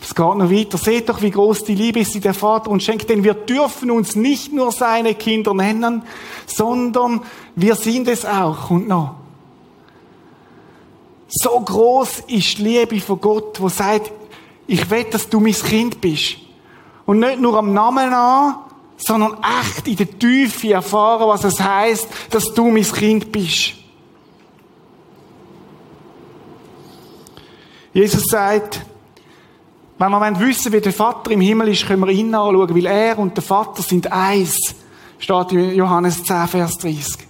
Es 0.02 0.14
geht 0.14 0.18
noch 0.18 0.52
weiter. 0.52 0.78
Seht 0.78 1.08
doch, 1.08 1.22
wie 1.22 1.32
groß 1.32 1.64
die 1.64 1.76
Liebe 1.76 2.02
ist, 2.02 2.14
die 2.14 2.20
der 2.20 2.34
Vater 2.34 2.70
uns 2.70 2.84
schenkt. 2.84 3.10
Denn 3.10 3.24
wir 3.24 3.36
dürfen 3.36 3.90
uns 3.90 4.18
nicht 4.18 4.52
nur 4.52 4.74
seine 4.74 5.16
Kinder 5.16 5.54
nennen, 5.54 6.04
sondern 6.46 7.22
wir 7.56 7.76
sind 7.76 8.10
es 8.10 8.26
auch. 8.26 8.70
Und 8.70 8.90
noch. 8.90 9.16
So 11.30 11.58
groß 11.58 12.24
ist 12.28 12.58
die 12.58 12.64
Liebe 12.64 13.00
von 13.00 13.22
Gott, 13.22 13.62
wo 13.62 13.70
sagt, 13.70 14.12
ich 14.68 14.90
will, 14.90 15.06
dass 15.06 15.30
du 15.30 15.40
mein 15.40 15.54
Kind 15.54 16.02
bist. 16.02 16.36
Und 17.06 17.20
nicht 17.20 17.40
nur 17.40 17.58
am 17.58 17.74
Namen 17.74 18.12
an, 18.14 18.56
sondern 18.98 19.38
echt 19.62 19.88
in 19.88 19.96
der 19.96 20.18
Tiefe 20.18 20.74
erfahren, 20.74 21.28
was 21.28 21.44
es 21.44 21.60
heißt, 21.60 22.08
dass 22.32 22.54
du 22.54 22.70
mein 22.70 22.84
Kind 22.84 23.32
bist. 23.32 23.74
Jesus 27.94 28.24
sagt, 28.26 28.82
wenn 29.98 30.12
wir 30.12 30.40
wissen, 30.40 30.72
wie 30.72 30.82
der 30.82 30.94
Vater 30.94 31.32
im 31.32 31.42
Himmel 31.42 31.70
ist, 31.70 31.88
können 31.88 32.06
wir 32.06 32.12
ihn 32.12 32.34
anschauen, 32.34 32.76
weil 32.76 32.86
er 32.86 33.18
und 33.18 33.36
der 33.36 33.44
Vater 33.44 33.82
sind 33.82 34.12
eins. 34.12 34.58
Steht 35.18 35.52
in 35.52 35.76
Johannes 35.76 36.24
10, 36.24 36.48
Vers 36.48 36.78
30. 36.78 37.28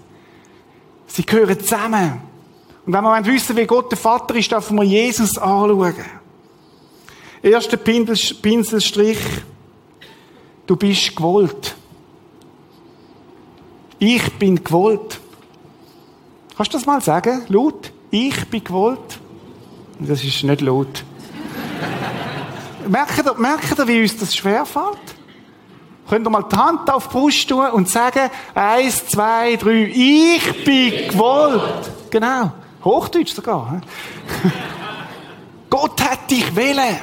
Sie 1.08 1.25
gehören 1.25 1.60
zusammen. 1.60 2.21
Und 2.86 2.93
wenn 2.93 3.03
wir 3.03 3.25
wissen, 3.25 3.56
wie 3.56 3.65
Gott 3.65 3.91
der 3.91 3.97
Vater 3.97 4.36
ist, 4.36 4.51
dürfen 4.51 4.77
wir 4.77 4.84
Jesus 4.84 5.38
anschauen. 5.38 5.95
Erster 7.41 7.77
Pinselstrich. 7.77 9.19
Du 10.67 10.75
bist 10.75 11.15
gewollt. 11.15 11.75
Ich 13.99 14.34
bin 14.34 14.62
gewollt. 14.63 15.19
Kannst 16.56 16.73
du 16.73 16.77
das 16.77 16.86
mal 16.86 17.01
sagen? 17.01 17.43
Laut? 17.47 17.91
Ich 18.12 18.45
bin 18.49 18.63
gewollt. 18.63 19.19
Das 19.99 20.23
ist 20.23 20.43
nicht 20.43 20.62
laut. 20.62 21.03
merkt, 22.88 23.25
ihr, 23.25 23.34
merkt 23.36 23.80
ihr, 23.80 23.88
wie 23.88 24.01
uns 24.01 24.17
das 24.17 24.36
schwerfällt? 24.36 24.97
Könnt 26.10 26.27
ihr 26.27 26.30
mal 26.30 26.43
die 26.43 26.56
Hand 26.56 26.89
auf 26.89 27.08
die 27.08 27.13
Brust 27.13 27.49
tun 27.49 27.69
und 27.71 27.89
sagen, 27.89 28.30
eins, 28.53 29.08
zwei, 29.08 29.56
drei, 29.56 29.91
ich 29.93 30.63
bin 30.63 31.10
gewollt. 31.10 31.91
Genau. 32.10 32.51
Hochdeutsch 32.84 33.34
sogar. 33.34 33.82
Gott 35.69 36.01
hat 36.01 36.30
dich 36.30 36.56
wählen. 36.56 36.97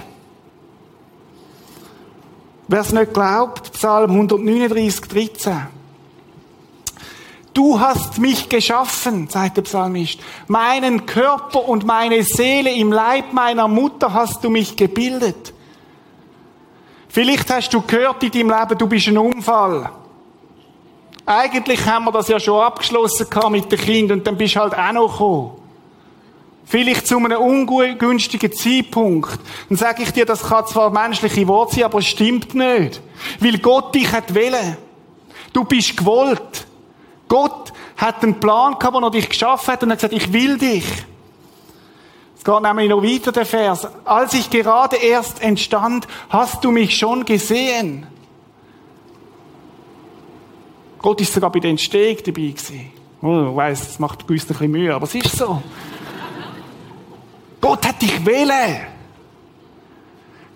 Wer 2.66 2.80
es 2.80 2.92
nicht 2.92 3.12
glaubt, 3.12 3.72
Psalm 3.72 4.12
139, 4.12 5.00
13. 5.08 5.66
Du 7.52 7.78
hast 7.78 8.18
mich 8.18 8.48
geschaffen, 8.48 9.28
sagt 9.28 9.58
der 9.58 9.62
Psalmist. 9.62 10.18
Meinen 10.48 11.06
Körper 11.06 11.68
und 11.68 11.86
meine 11.86 12.22
Seele 12.24 12.72
im 12.72 12.90
Leib 12.90 13.32
meiner 13.32 13.68
Mutter 13.68 14.12
hast 14.12 14.42
du 14.42 14.50
mich 14.50 14.76
gebildet. 14.76 15.52
Vielleicht 17.08 17.48
hast 17.50 17.72
du 17.72 17.80
gehört 17.82 18.22
in 18.24 18.32
deinem 18.32 18.50
Leben, 18.50 18.78
du 18.78 18.88
bist 18.88 19.06
ein 19.06 19.18
Unfall. 19.18 19.88
Eigentlich 21.26 21.86
haben 21.86 22.06
wir 22.06 22.12
das 22.12 22.26
ja 22.28 22.40
schon 22.40 22.60
abgeschlossen 22.60 23.26
mit 23.50 23.70
den 23.70 23.78
Kindern 23.78 24.18
und 24.18 24.26
dann 24.26 24.36
bist 24.36 24.56
du 24.56 24.60
halt 24.60 24.76
auch 24.76 24.92
noch 24.92 25.12
gekommen. 25.12 25.63
Vielleicht 26.66 27.06
zu 27.06 27.18
einem 27.18 27.38
ungünstigen 27.38 28.52
Zeitpunkt. 28.52 29.38
Dann 29.68 29.78
sage 29.78 30.02
ich 30.02 30.12
dir, 30.12 30.24
das 30.24 30.42
kann 30.48 30.66
zwar 30.66 30.90
menschliche 30.90 31.46
Worte 31.46 31.76
sein, 31.76 31.84
aber 31.84 31.98
es 31.98 32.06
stimmt 32.06 32.54
nicht. 32.54 33.00
Weil 33.40 33.58
Gott 33.58 33.94
dich 33.94 34.10
hat 34.10 34.34
wählen. 34.34 34.76
Du 35.52 35.64
bist 35.64 35.96
gewollt. 35.96 36.66
Gott 37.28 37.72
hat 37.96 38.22
einen 38.22 38.40
Plan 38.40 38.78
gehabt, 38.78 38.96
den 38.96 39.02
er 39.02 39.10
dich 39.10 39.28
geschaffen 39.28 39.72
hat 39.72 39.82
und 39.82 39.90
hat 39.90 39.98
gesagt, 39.98 40.14
ich 40.14 40.32
will 40.32 40.58
dich. 40.58 40.84
Es 42.36 42.44
geht 42.44 42.62
nämlich 42.62 42.88
noch 42.88 43.02
weiter, 43.02 43.32
der 43.32 43.46
Vers. 43.46 43.86
Als 44.04 44.34
ich 44.34 44.50
gerade 44.50 44.96
erst 44.96 45.42
entstand, 45.42 46.06
hast 46.28 46.64
du 46.64 46.70
mich 46.70 46.96
schon 46.96 47.24
gesehen. 47.24 48.06
Gott 50.98 51.20
ist 51.20 51.32
sogar 51.32 51.50
bei 51.50 51.60
der 51.60 51.70
Entstehung 51.70 52.16
dabei 52.18 52.32
gewesen. 52.32 52.92
Oh, 53.22 53.48
ich 53.50 53.56
weiss, 53.56 53.80
das 53.80 53.98
macht 53.98 54.26
gewiss 54.26 54.44
ein 54.44 54.48
bisschen 54.48 54.70
Mühe, 54.70 54.94
aber 54.94 55.04
es 55.04 55.14
ist 55.14 55.36
so. 55.36 55.62
Gott 57.64 57.86
hat 57.86 58.02
dich 58.02 58.26
wählen. 58.26 58.76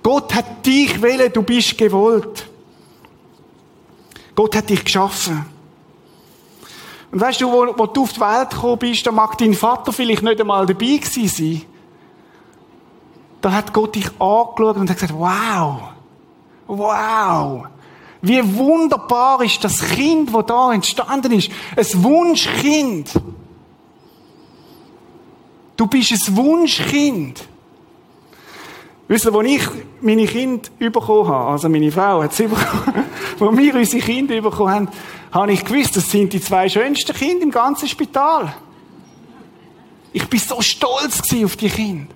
Gott 0.03 0.35
hat 0.35 0.67
dich 0.67 1.01
wählen, 1.01 1.33
du 1.33 1.43
bist 1.43 1.79
gewollt. 1.79 2.47
Gott 4.35 4.55
hat 4.55 4.69
dich 4.69 4.85
geschaffen. 4.85 5.47
Und 7.11 7.19
weißt 7.19 7.41
du, 7.41 7.51
wo, 7.51 7.67
wo 7.79 7.87
du 7.87 8.03
auf 8.03 8.13
die 8.13 8.21
Welt 8.21 8.51
gekommen 8.51 8.79
bist, 8.79 9.07
da 9.07 9.11
mag 9.11 9.39
dein 9.39 9.55
Vater 9.55 9.91
vielleicht 9.91 10.23
nicht 10.23 10.39
einmal 10.39 10.67
dabei 10.67 10.99
gewesen 10.99 11.29
sein. 11.29 11.63
Da 13.41 13.53
hat 13.53 13.73
Gott 13.73 13.95
dich 13.95 14.11
angeschaut 14.21 14.77
und 14.77 14.91
hat 14.91 14.99
gesagt, 14.99 15.15
wow, 15.19 15.81
wow, 16.67 17.69
wie 18.21 18.55
wunderbar 18.55 19.43
ist 19.43 19.65
das 19.65 19.81
Kind, 19.81 20.35
das 20.35 20.45
da 20.45 20.75
entstanden 20.75 21.33
ist. 21.33 21.51
Ein 21.75 22.05
Wunschkind. 22.05 23.15
Du 25.79 25.87
bist 25.87 26.11
ein 26.11 26.37
Wunschkind. 26.37 27.47
Wisst 29.07 29.25
ihr, 29.25 29.33
als 29.33 29.49
ich 29.49 29.63
meine 30.03 30.27
Kinder 30.27 30.69
bekommen 30.79 31.29
habe, 31.29 31.53
also 31.53 31.69
meine 31.69 31.93
Frau 31.93 32.21
hat 32.21 32.35
sie 32.35 32.49
bekommen, 32.49 33.05
als 33.41 33.57
wir 33.57 33.75
unsere 33.77 34.03
Kinder 34.03 34.41
bekommen 34.41 34.71
haben, 34.71 34.89
habe 35.31 35.53
ich 35.53 35.65
gewusst, 35.65 35.97
das 35.97 36.11
sind 36.11 36.33
die 36.33 36.41
zwei 36.41 36.69
schönsten 36.69 37.15
Kinder 37.15 37.45
im 37.45 37.53
ganzen 37.53 37.87
Spital. 37.87 38.53
Ich 40.13 40.29
bin 40.29 40.41
so 40.41 40.61
stolz 40.61 41.23
auf 41.45 41.55
die 41.57 41.71
Kinder. 41.71 42.13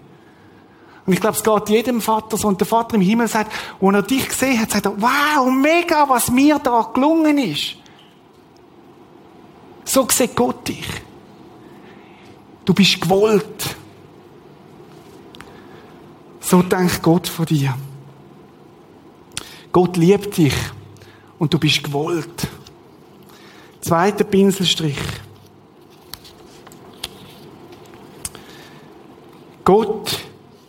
Und 1.07 1.13
ich 1.13 1.21
glaube, 1.21 1.37
es 1.37 1.45
geht 1.45 1.69
jedem 1.69 2.01
Vater 2.01 2.37
so. 2.37 2.49
Und 2.49 2.61
der 2.61 2.67
Vater 2.67 2.97
im 2.97 3.01
Himmel 3.01 3.29
sagt, 3.29 3.53
als 3.81 3.95
er 3.95 4.03
dich 4.03 4.29
gesehen 4.29 4.61
hat, 4.61 4.73
sagt 4.73 4.87
er, 4.87 5.01
wow, 5.01 5.49
mega, 5.51 6.09
was 6.09 6.33
mir 6.33 6.59
da 6.59 6.91
gelungen 6.93 7.39
ist. 7.39 7.77
So 9.85 10.07
sieht 10.11 10.35
Gott 10.35 10.67
dich. 10.67 10.87
Du 12.65 12.75
bist 12.75 13.01
gewollt. 13.01 13.77
So 16.41 16.63
denkt 16.63 17.03
Gott 17.03 17.29
von 17.29 17.47
dir. 17.47 17.75
Gott 19.73 19.97
liebt 19.97 20.37
dich 20.37 20.55
und 21.39 21.53
du 21.53 21.59
bist 21.59 21.83
gewollt. 21.83 22.49
Zweiter 23.81 24.25
Pinselstrich. 24.25 24.99
Gott 29.65 30.21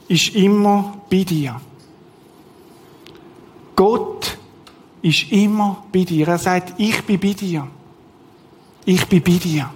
ist 0.08 0.36
immer 0.36 1.01
bei 1.10 1.23
dir. 1.23 1.60
Gott 3.75 4.38
ist 5.01 5.32
immer 5.32 5.84
bei 5.91 6.03
dir. 6.03 6.27
Er 6.27 6.38
sagt, 6.38 6.79
ich 6.79 7.03
bin 7.03 7.19
bei 7.19 7.34
dir. 7.34 7.67
Ich 8.86 9.06
bin 9.08 9.21
bei 9.21 9.38
dir. 9.38 9.69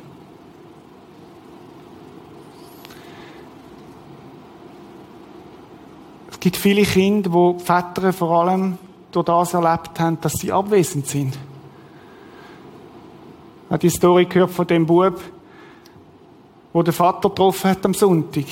Es 6.37 6.41
gibt 6.41 6.57
viele 6.57 6.83
Kinder, 6.83 7.33
wo 7.33 7.57
Väter 7.57 8.13
vor 8.13 8.43
allem 8.43 8.77
durch 9.11 9.25
das 9.25 9.55
erlebt 9.55 9.99
haben, 9.99 10.21
dass 10.21 10.33
sie 10.33 10.51
abwesend 10.51 11.07
sind. 11.07 11.33
Ich 11.33 11.39
habe 13.71 13.79
die 13.79 13.89
Story 13.89 14.25
gehört 14.25 14.51
von 14.51 14.67
dem 14.67 14.85
Bub, 14.85 15.19
wo 16.73 16.83
der 16.83 16.93
Vater 16.93 17.29
getroffen 17.29 17.71
hat 17.71 17.83
am 17.83 17.95
Sonntag. 17.95 18.45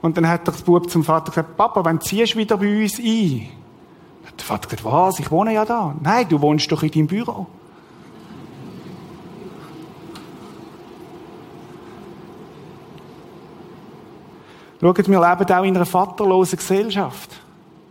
Und 0.00 0.16
dann 0.16 0.28
hat 0.28 0.46
der 0.46 0.52
Bub 0.52 0.88
zum 0.88 1.02
Vater 1.02 1.32
gesagt, 1.32 1.56
Papa, 1.56 1.84
wann 1.84 2.00
ziehst 2.00 2.34
du 2.34 2.38
wieder 2.38 2.56
bei 2.56 2.82
uns 2.82 3.00
ein? 3.00 3.48
Der 4.38 4.44
Vater 4.44 4.68
gesagt, 4.68 4.84
was? 4.84 5.18
Ich 5.18 5.28
wohne 5.32 5.54
ja 5.54 5.64
da. 5.64 5.92
Nein, 6.00 6.28
du 6.28 6.40
wohnst 6.40 6.70
doch 6.70 6.84
in 6.84 6.92
deinem 6.92 7.08
Büro. 7.08 7.48
Schaut, 14.80 15.08
wir 15.08 15.20
leben 15.20 15.52
auch 15.52 15.64
in 15.64 15.76
einer 15.76 15.86
vaterlosen 15.86 16.58
Gesellschaft. 16.58 17.30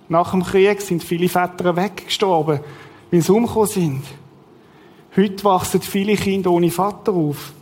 Nach 0.08 0.32
dem 0.32 0.44
Krieg 0.44 0.82
sind 0.82 1.04
viele 1.04 1.28
Väter 1.28 1.76
weggestorben, 1.76 2.60
weil 3.10 3.22
sie 3.22 3.32
umgekommen 3.32 3.68
sind. 3.68 4.04
Heute 5.16 5.44
wachsen 5.44 5.82
viele 5.82 6.16
Kinder 6.16 6.52
ohne 6.52 6.70
Vater 6.70 7.12
auf. 7.14 7.54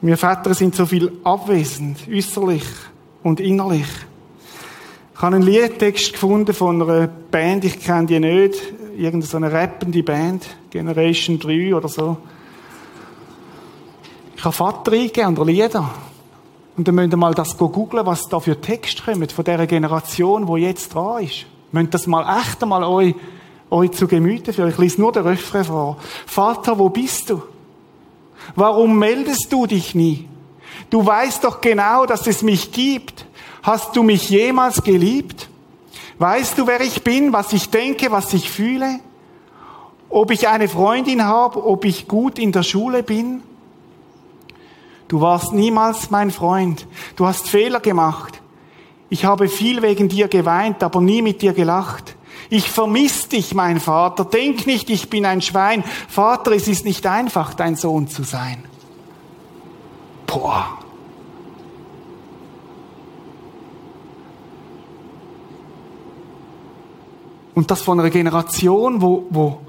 Wir 0.00 0.16
Väter 0.16 0.54
sind 0.54 0.74
so 0.74 0.86
viel 0.86 1.12
abwesend, 1.24 1.98
äußerlich 2.10 2.64
und 3.22 3.40
innerlich. 3.40 3.86
Ich 5.14 5.22
habe 5.22 5.36
einen 5.36 5.44
Liedtext 5.44 6.12
gefunden 6.12 6.54
von 6.54 6.82
einer 6.82 7.06
Band, 7.06 7.64
ich 7.64 7.80
kenne 7.80 8.06
die 8.06 8.20
nicht, 8.20 8.54
irgendeine 8.96 9.52
rappende 9.52 10.02
Band, 10.02 10.46
Generation 10.70 11.38
3 11.38 11.74
oder 11.74 11.88
so. 11.88 12.16
Ich 14.36 14.44
habe 14.44 14.54
Vater 14.54 14.92
eingegeben 14.92 15.36
und 15.36 15.46
Lieder. 15.46 15.90
Und 16.76 16.88
dann 16.88 16.94
müsst 16.96 17.12
ihr 17.12 17.16
mal 17.16 17.34
das 17.34 17.56
googeln, 17.56 18.04
was 18.06 18.28
da 18.28 18.40
für 18.40 18.60
Texte 18.60 19.02
kommen 19.02 19.28
von 19.28 19.44
dieser 19.44 19.66
Generation, 19.66 20.46
die 20.46 20.62
jetzt 20.62 20.94
dran 20.94 21.22
ist. 21.24 21.46
Müsst 21.70 21.94
das 21.94 22.06
mal 22.06 22.40
echt 22.40 22.62
einmal 22.62 22.84
euch, 22.84 23.14
euch 23.70 23.92
zu 23.92 24.08
Gemüte 24.08 24.52
führen. 24.52 24.70
Ich 24.70 24.78
lese 24.78 25.00
nur 25.00 25.12
den 25.12 25.22
Refrain 25.22 25.64
vor. 25.64 25.98
Vater, 26.26 26.78
wo 26.78 26.88
bist 26.88 27.30
du? 27.30 27.42
Warum 28.56 28.98
meldest 28.98 29.52
du 29.52 29.66
dich 29.66 29.94
nie? 29.94 30.28
Du 30.90 31.04
weißt 31.04 31.44
doch 31.44 31.60
genau, 31.60 32.06
dass 32.06 32.26
es 32.26 32.42
mich 32.42 32.72
gibt. 32.72 33.26
Hast 33.62 33.96
du 33.96 34.02
mich 34.02 34.28
jemals 34.28 34.82
geliebt? 34.82 35.48
Weißt 36.18 36.58
du, 36.58 36.66
wer 36.66 36.80
ich 36.80 37.02
bin, 37.02 37.32
was 37.32 37.52
ich 37.52 37.70
denke, 37.70 38.10
was 38.10 38.32
ich 38.34 38.50
fühle? 38.50 39.00
Ob 40.08 40.30
ich 40.30 40.48
eine 40.48 40.68
Freundin 40.68 41.24
habe, 41.24 41.64
ob 41.64 41.84
ich 41.84 42.06
gut 42.06 42.38
in 42.38 42.52
der 42.52 42.62
Schule 42.62 43.02
bin? 43.02 43.42
Du 45.14 45.20
warst 45.20 45.52
niemals 45.52 46.10
mein 46.10 46.32
Freund. 46.32 46.88
Du 47.14 47.24
hast 47.24 47.48
Fehler 47.48 47.78
gemacht. 47.78 48.42
Ich 49.10 49.24
habe 49.24 49.46
viel 49.46 49.80
wegen 49.80 50.08
dir 50.08 50.26
geweint, 50.26 50.82
aber 50.82 51.00
nie 51.00 51.22
mit 51.22 51.40
dir 51.40 51.52
gelacht. 51.52 52.16
Ich 52.50 52.68
vermiss 52.68 53.28
dich, 53.28 53.54
mein 53.54 53.78
Vater. 53.78 54.24
Denk 54.24 54.66
nicht, 54.66 54.90
ich 54.90 55.10
bin 55.10 55.24
ein 55.24 55.40
Schwein. 55.40 55.84
Vater, 56.08 56.50
es 56.50 56.66
ist 56.66 56.84
nicht 56.84 57.06
einfach, 57.06 57.54
dein 57.54 57.76
Sohn 57.76 58.08
zu 58.08 58.24
sein. 58.24 58.64
Boah. 60.26 60.78
Und 67.54 67.70
das 67.70 67.82
von 67.82 68.00
einer 68.00 68.10
Generation, 68.10 69.00
wo, 69.00 69.28
wo, 69.30 69.60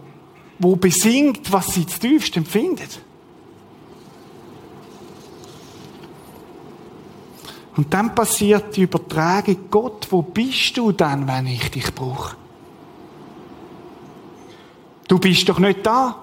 wo 0.58 0.76
besingt, 0.76 1.54
was 1.54 1.68
sie 1.68 1.86
tiefst 1.86 2.36
empfindet. 2.36 3.05
Und 7.76 7.94
dann 7.94 8.16
passiert 8.16 8.76
die 8.76 8.84
Übertragung, 8.84 9.70
Gott, 9.70 10.08
wo 10.10 10.22
bist 10.22 10.78
du 10.78 10.92
dann, 10.94 11.28
wenn 11.28 11.48
ich 11.48 11.70
dich 11.72 11.94
brauche? 11.94 12.36
Du 15.08 15.20
bist 15.20 15.48
doch 15.50 15.60
nicht 15.60 15.86
da. 15.86 16.16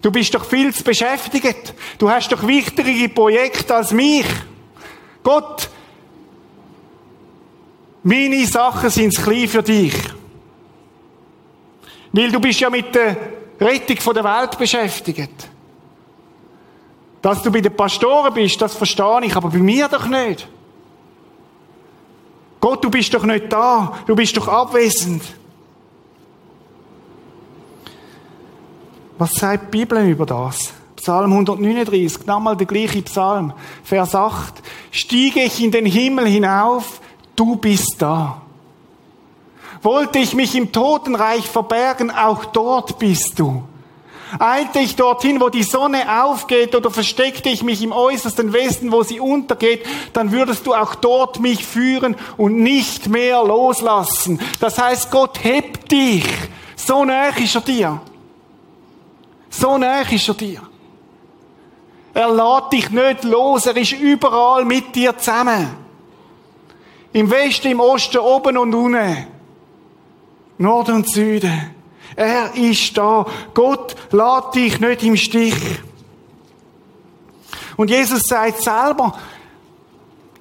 Du 0.00 0.12
bist 0.12 0.32
doch 0.34 0.44
viel 0.44 0.72
zu 0.72 0.84
beschäftigt. 0.84 1.74
Du 1.98 2.08
hast 2.08 2.30
doch 2.30 2.46
wichtigere 2.46 3.08
Projekte 3.08 3.74
als 3.74 3.92
mich. 3.92 4.26
Gott, 5.22 5.68
meine 8.04 8.46
Sachen 8.46 8.88
sind 8.90 9.16
klein 9.16 9.48
für 9.48 9.62
dich. 9.62 9.94
Weil 12.12 12.30
du 12.30 12.40
bist 12.40 12.60
ja 12.60 12.70
mit 12.70 12.94
der 12.94 13.16
Rettung 13.60 14.14
der 14.14 14.24
Welt 14.24 14.56
beschäftigt. 14.56 15.48
Dass 17.20 17.42
du 17.42 17.50
bei 17.50 17.60
den 17.60 17.76
Pastoren 17.76 18.32
bist, 18.32 18.62
das 18.62 18.76
verstehe 18.76 19.24
ich, 19.24 19.34
aber 19.34 19.50
bei 19.50 19.58
mir 19.58 19.88
doch 19.88 20.06
nicht. 20.06 20.48
Gott, 22.60 22.84
du 22.84 22.90
bist 22.90 23.12
doch 23.14 23.24
nicht 23.24 23.52
da, 23.52 23.98
du 24.06 24.16
bist 24.16 24.36
doch 24.36 24.48
abwesend. 24.48 25.22
Was 29.16 29.32
sagt 29.34 29.72
die 29.72 29.78
Bibel 29.78 30.08
über 30.08 30.26
das? 30.26 30.72
Psalm 30.96 31.32
139, 31.32 32.26
nochmal 32.26 32.56
der 32.56 32.66
gleiche 32.66 33.02
Psalm, 33.02 33.52
Vers 33.82 34.14
8. 34.14 34.62
Stiege 34.90 35.40
ich 35.40 35.62
in 35.62 35.70
den 35.70 35.86
Himmel 35.86 36.26
hinauf, 36.26 37.00
du 37.34 37.56
bist 37.56 37.96
da. 37.98 38.42
Wollte 39.82 40.18
ich 40.18 40.34
mich 40.34 40.54
im 40.56 40.72
Totenreich 40.72 41.48
verbergen, 41.48 42.10
auch 42.10 42.44
dort 42.46 42.98
bist 42.98 43.38
du. 43.38 43.62
Eilte 44.38 44.80
ich 44.80 44.96
dorthin, 44.96 45.40
wo 45.40 45.48
die 45.48 45.62
Sonne 45.62 46.22
aufgeht, 46.22 46.74
oder 46.74 46.90
versteckte 46.90 47.48
ich 47.48 47.62
mich 47.62 47.82
im 47.82 47.92
äußersten 47.92 48.52
Westen, 48.52 48.92
wo 48.92 49.02
sie 49.02 49.20
untergeht, 49.20 49.84
dann 50.12 50.32
würdest 50.32 50.66
du 50.66 50.74
auch 50.74 50.94
dort 50.94 51.40
mich 51.40 51.64
führen 51.64 52.16
und 52.36 52.58
nicht 52.58 53.08
mehr 53.08 53.42
loslassen. 53.42 54.40
Das 54.60 54.78
heißt, 54.78 55.10
Gott 55.10 55.42
hebt 55.42 55.90
dich. 55.90 56.26
So 56.76 57.04
näher 57.04 57.36
ist 57.36 57.54
er 57.54 57.60
dir. 57.60 58.00
So 59.50 59.78
näher 59.78 60.10
ist 60.10 60.28
er 60.28 60.34
dir. 60.34 60.62
Er 62.14 62.30
lädt 62.32 62.72
dich 62.72 62.90
nicht 62.90 63.24
los, 63.24 63.66
er 63.66 63.76
ist 63.76 63.92
überall 63.92 64.64
mit 64.64 64.94
dir 64.94 65.16
zusammen. 65.16 65.68
Im 67.12 67.30
Westen, 67.30 67.68
im 67.68 67.80
Osten, 67.80 68.18
oben 68.18 68.56
und 68.58 68.74
unten. 68.74 69.26
Norden 70.58 70.96
und 70.96 71.10
Süden. 71.10 71.77
Er 72.18 72.52
ist 72.56 72.98
da. 72.98 73.24
Gott 73.54 73.94
lädt 74.10 74.54
dich 74.56 74.80
nicht 74.80 75.04
im 75.04 75.16
Stich. 75.16 75.54
Und 77.76 77.90
Jesus 77.90 78.26
sagt 78.26 78.60
selber, 78.60 79.16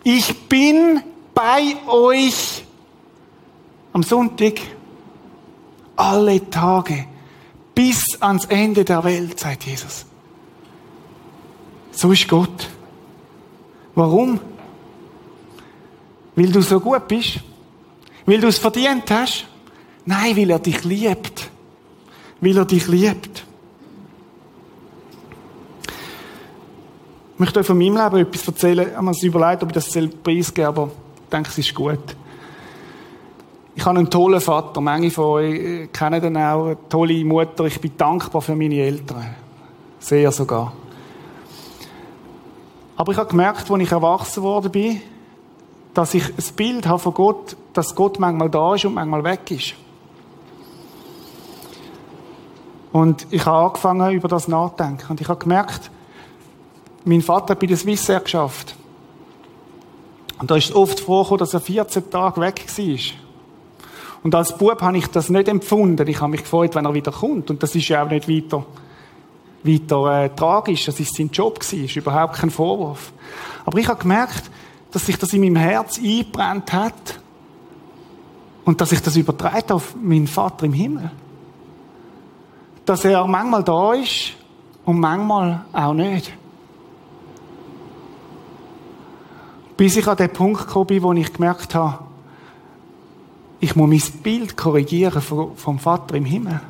ich 0.04 0.50
bin 0.50 1.04
bei 1.36 1.76
euch 1.86 2.64
am 3.94 4.02
Sonntag 4.02 4.60
alle 5.96 6.50
Tage 6.50 7.06
bis 7.76 8.20
ans 8.22 8.46
Ende 8.46 8.84
der 8.84 9.04
Welt, 9.04 9.40
sagt 9.40 9.68
Jesus. 9.68 10.08
So 11.92 12.12
ist 12.12 12.28
Gott. 12.28 12.70
Warum? 13.94 14.40
Weil 16.36 16.52
du 16.52 16.64
so 16.64 16.80
gut 16.80 17.08
bist? 17.08 17.40
Weil 18.26 18.42
du 18.42 18.48
es 18.48 18.58
verdient 18.58 19.12
hast? 19.12 19.46
Nein, 20.06 20.36
weil 20.36 20.50
er 20.50 20.60
dich 20.60 20.84
liebt 20.84 21.52
weil 22.42 22.58
er 22.58 22.66
dich 22.66 22.88
liebt. 22.88 23.46
Ich 27.34 27.40
möchte 27.40 27.60
euch 27.60 27.68
von 27.68 27.78
meinem 27.78 27.98
Leben 27.98 28.18
etwas 28.18 28.48
erzählen. 28.48 28.88
Ich 28.90 28.96
habe 28.96 29.06
mir 29.06 29.24
überlegt, 29.24 29.64
ob 29.64 29.70
ich 29.70 29.76
das 29.76 29.92
preisgebe, 30.24 30.68
aber 30.68 30.90
ich 31.24 31.30
denke, 31.30 31.50
es 31.50 31.58
ist 31.58 31.76
gut. 31.76 32.00
Ich 33.76 33.86
habe 33.86 34.00
einen 34.00 34.10
tollen 34.10 34.42
Vater. 34.42 34.82
Manche 34.82 35.12
von 35.12 35.26
euch 35.26 35.54
äh, 35.54 35.88
kennen 35.88 36.24
ihn 36.24 36.38
auch. 36.38 36.66
Eine 36.66 36.90
tolle 36.90 37.24
Mutter. 37.24 37.66
Ich 37.66 37.80
bin 37.80 37.92
dankbar 37.96 38.42
für 38.42 38.56
meine 38.56 38.74
Eltern. 38.74 39.36
Sehr 40.00 40.32
sogar. 40.32 40.74
Aber 42.96 43.12
ich 43.12 43.18
habe 43.20 43.30
gemerkt, 43.30 43.70
als 43.70 43.82
ich 43.84 43.92
erwachsen 43.92 44.42
worden 44.42 44.72
bin, 44.72 45.02
dass 45.94 46.16
ich 46.16 46.24
ein 46.26 46.56
Bild 46.56 46.88
habe 46.88 46.98
von 46.98 47.14
Gott, 47.14 47.56
dass 47.74 47.94
Gott 47.94 48.20
manchmal 48.20 48.50
da 48.50 48.74
ist 48.74 48.86
und 48.86 48.96
manchmal 48.96 49.24
weg 49.24 49.52
ist. 49.52 49.76
Und 52.92 53.28
ich 53.32 53.46
habe 53.46 53.66
angefangen, 53.66 54.12
über 54.12 54.28
das 54.28 54.48
nachzudenken. 54.48 55.06
Und 55.10 55.22
ich 55.22 55.28
habe 55.28 55.40
gemerkt, 55.40 55.92
mein 57.06 57.22
Vater 57.22 57.52
hat 57.52 57.60
bei 57.60 57.68
der 57.68 57.78
Swissair 57.78 58.20
geschafft. 58.20 58.76
Und 60.40 60.52
da 60.52 60.56
ist 60.56 60.66
es 60.66 60.76
oft 60.76 61.00
vorgekommen, 61.00 61.40
dass 61.40 61.54
er 61.54 61.62
14 61.62 62.10
Tage 62.10 62.42
weg 62.42 62.66
war. 62.68 63.00
Und 64.24 64.36
als 64.36 64.58
Bub 64.58 64.82
habe 64.82 64.98
ich 64.98 65.08
das 65.08 65.30
nicht 65.30 65.48
empfunden. 65.48 66.08
Ich 66.08 66.22
habe 66.22 66.32
mich 66.32 66.42
gefreut, 66.42 66.76
wenn 66.76 66.86
er 66.86 66.94
wieder 66.94 67.12
kommt. 67.12 67.50
Und 67.50 67.64
das 67.64 67.76
ist 67.76 67.88
ja 67.88 68.04
auch 68.04 68.10
nicht 68.10 68.28
weiter, 68.28 68.66
weiter 69.64 70.24
äh, 70.24 70.30
tragisch. 70.30 70.86
Das 70.86 71.00
ist 71.00 71.16
sein 71.16 71.30
Job 71.32 71.60
gewesen. 71.60 71.86
Ist 71.86 71.96
überhaupt 71.96 72.36
kein 72.36 72.50
Vorwurf. 72.50 73.12
Aber 73.66 73.80
ich 73.80 73.88
habe 73.88 74.02
gemerkt, 74.02 74.50
dass 74.92 75.06
sich 75.06 75.18
das 75.18 75.34
in 75.34 75.42
meinem 75.42 75.56
Herz 75.56 75.98
eingebrannt 75.98 76.74
hat. 76.74 77.20
Und 78.66 78.82
dass 78.82 78.90
sich 78.90 79.02
das 79.02 79.16
überträgt 79.16 79.72
auf 79.72 79.96
meinen 79.96 80.28
Vater 80.28 80.66
im 80.66 80.74
Himmel 80.74 81.12
dass 82.88 83.04
er 83.04 83.28
manchmal 83.28 83.64
da 83.66 83.94
ist 83.94 84.34
und 84.86 84.98
manchmal 85.00 85.66
auch 85.74 85.94
nicht. 85.94 86.32
Bis 89.76 89.98
ich 89.98 90.08
an 90.08 90.16
den 90.16 90.32
Punkt 90.32 90.66
gekommen 90.66 90.88
bin, 90.88 91.04
wo 91.04 91.12
ich 91.12 91.34
gemerkt 91.34 91.76
habe, 91.76 92.06
ich 93.60 93.76
muss 93.76 93.90
mein 93.90 94.22
Bild 94.24 94.56
korrigieren 94.56 95.22
vom 95.22 95.80
Vater 95.80 96.16
im 96.16 96.24
Himmel. 96.24 96.62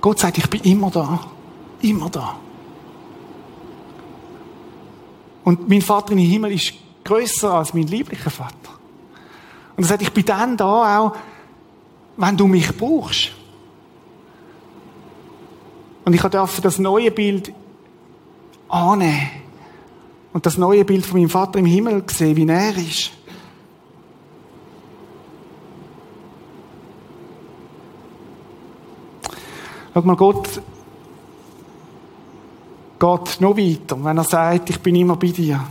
Gott 0.00 0.20
sagt, 0.20 0.38
ich 0.38 0.48
bin 0.48 0.62
immer 0.62 0.90
da. 0.90 1.20
Immer 1.82 2.08
da. 2.08 2.36
Und 5.44 5.68
mein 5.68 5.82
Vater 5.82 6.12
im 6.12 6.18
Himmel 6.18 6.52
ist 6.52 6.72
größer 7.04 7.52
als 7.52 7.74
mein 7.74 7.86
lieblicher 7.86 8.30
Vater. 8.30 8.70
Und 9.76 9.84
er 9.84 9.88
sagt, 9.88 10.02
ich 10.02 10.12
bin 10.12 10.24
dann 10.24 10.56
da 10.56 11.00
auch, 11.00 11.16
wenn 12.18 12.36
du 12.36 12.46
mich 12.48 12.76
brauchst. 12.76 13.30
Und 16.04 16.12
ich 16.12 16.20
durfte 16.20 16.60
das 16.60 16.78
neue 16.78 17.10
Bild 17.10 17.52
annehmen. 18.68 19.30
Und 20.32 20.44
das 20.44 20.58
neue 20.58 20.84
Bild 20.84 21.06
von 21.06 21.20
meinem 21.20 21.30
Vater 21.30 21.58
im 21.58 21.64
Himmel 21.64 22.02
sehen, 22.08 22.36
wie 22.36 22.46
er 22.46 22.76
ist. 22.76 23.12
Schau 29.94 30.02
mal, 30.02 30.16
Gott 30.16 30.60
geht 32.98 33.40
noch 33.40 33.56
weiter, 33.56 34.04
wenn 34.04 34.18
er 34.18 34.24
sagt, 34.24 34.70
ich 34.70 34.80
bin 34.80 34.96
immer 34.96 35.16
bei 35.16 35.28
dir. 35.28 35.64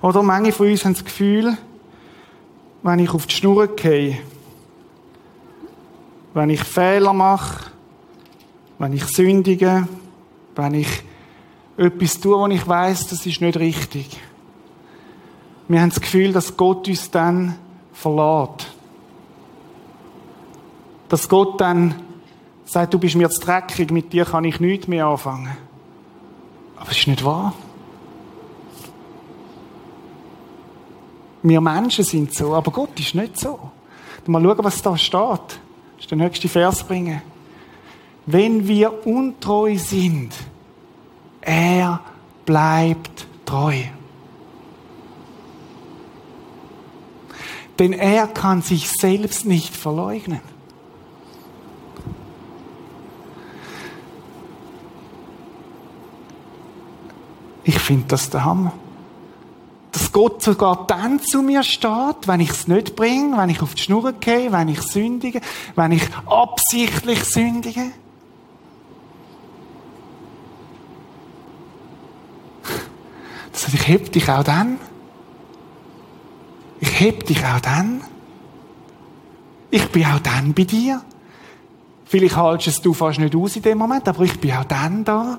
Oder 0.00 0.22
manche 0.22 0.52
von 0.52 0.68
uns 0.68 0.84
haben 0.84 0.94
das 0.94 1.04
Gefühl, 1.04 1.56
wenn 2.82 2.98
ich 2.98 3.10
auf 3.10 3.26
die 3.26 3.34
Schnur 3.34 3.68
gehe, 3.76 4.18
wenn 6.34 6.50
ich 6.50 6.62
Fehler 6.64 7.12
mache, 7.12 7.70
wenn 8.78 8.92
ich 8.92 9.04
sündige, 9.04 9.86
wenn 10.56 10.74
ich 10.74 11.02
etwas 11.76 12.20
tue, 12.20 12.36
wo 12.36 12.46
ich 12.48 12.66
weiß, 12.66 13.08
das 13.08 13.24
ist 13.26 13.40
nicht 13.40 13.58
richtig. 13.58 14.18
Wir 15.68 15.80
haben 15.80 15.90
das 15.90 16.00
Gefühl, 16.00 16.32
dass 16.32 16.56
Gott 16.56 16.88
uns 16.88 17.10
dann 17.10 17.56
verlässt. 17.92 18.66
Dass 21.08 21.28
Gott 21.28 21.60
dann 21.60 21.94
sagt, 22.64 22.94
du 22.94 22.98
bist 22.98 23.14
mir 23.14 23.30
zu 23.30 23.40
dreckig, 23.40 23.90
mit 23.90 24.12
dir 24.12 24.24
kann 24.24 24.44
ich 24.44 24.60
nichts 24.60 24.88
mehr 24.88 25.06
anfangen. 25.06 25.56
Aber 26.76 26.90
es 26.90 26.98
ist 26.98 27.06
nicht 27.06 27.24
wahr. 27.24 27.54
Wir 31.42 31.60
Menschen 31.60 32.04
sind 32.04 32.32
so, 32.32 32.54
aber 32.54 32.70
Gott 32.70 32.98
ist 33.00 33.14
nicht 33.14 33.38
so. 33.38 33.58
Mal 34.26 34.42
schauen, 34.42 34.64
was 34.64 34.82
da 34.82 34.96
steht. 34.96 35.20
Das 35.20 36.00
ist 36.00 36.10
der 36.10 36.18
nächste 36.18 36.48
Vers 36.48 36.84
bringen. 36.84 37.20
Wenn 38.26 38.68
wir 38.68 39.04
untreu 39.06 39.76
sind, 39.76 40.32
er 41.40 42.00
bleibt 42.44 43.26
treu. 43.44 43.82
Denn 47.78 47.92
er 47.92 48.28
kann 48.28 48.62
sich 48.62 48.88
selbst 48.88 49.44
nicht 49.44 49.74
verleugnen. 49.74 50.40
Ich 57.64 57.78
finde 57.78 58.04
das 58.06 58.30
der 58.30 58.44
Hammer. 58.44 58.72
Dass 59.92 60.10
Gott 60.10 60.42
sogar 60.42 60.86
dann 60.86 61.20
zu 61.20 61.42
mir 61.42 61.62
steht, 61.62 62.26
wenn 62.26 62.40
ich 62.40 62.50
es 62.50 62.66
nicht 62.66 62.96
bringe, 62.96 63.36
wenn 63.36 63.50
ich 63.50 63.60
auf 63.60 63.74
die 63.74 63.82
Schnur 63.82 64.12
gehe, 64.14 64.50
wenn 64.50 64.68
ich 64.68 64.80
sündige, 64.80 65.40
wenn 65.76 65.92
ich 65.92 66.02
absichtlich 66.26 67.22
sündige. 67.24 67.92
Das 73.52 73.64
heißt, 73.64 73.74
ich 73.74 73.86
heb 73.86 74.10
dich 74.10 74.30
auch 74.30 74.42
dann. 74.42 74.78
Ich 76.80 77.00
heb 77.00 77.26
dich 77.26 77.44
auch 77.44 77.60
dann. 77.60 78.00
Ich 79.70 79.86
bin 79.90 80.06
auch 80.06 80.20
dann 80.20 80.54
bei 80.54 80.64
dir. 80.64 81.02
Vielleicht 82.06 82.36
haltest 82.36 82.84
du 82.84 82.92
fast 82.92 83.18
nicht 83.18 83.36
aus 83.36 83.56
in 83.56 83.62
dem 83.62 83.78
Moment, 83.78 84.08
aber 84.08 84.24
ich 84.24 84.38
bin 84.40 84.52
auch 84.52 84.64
dann 84.64 85.04
da. 85.04 85.38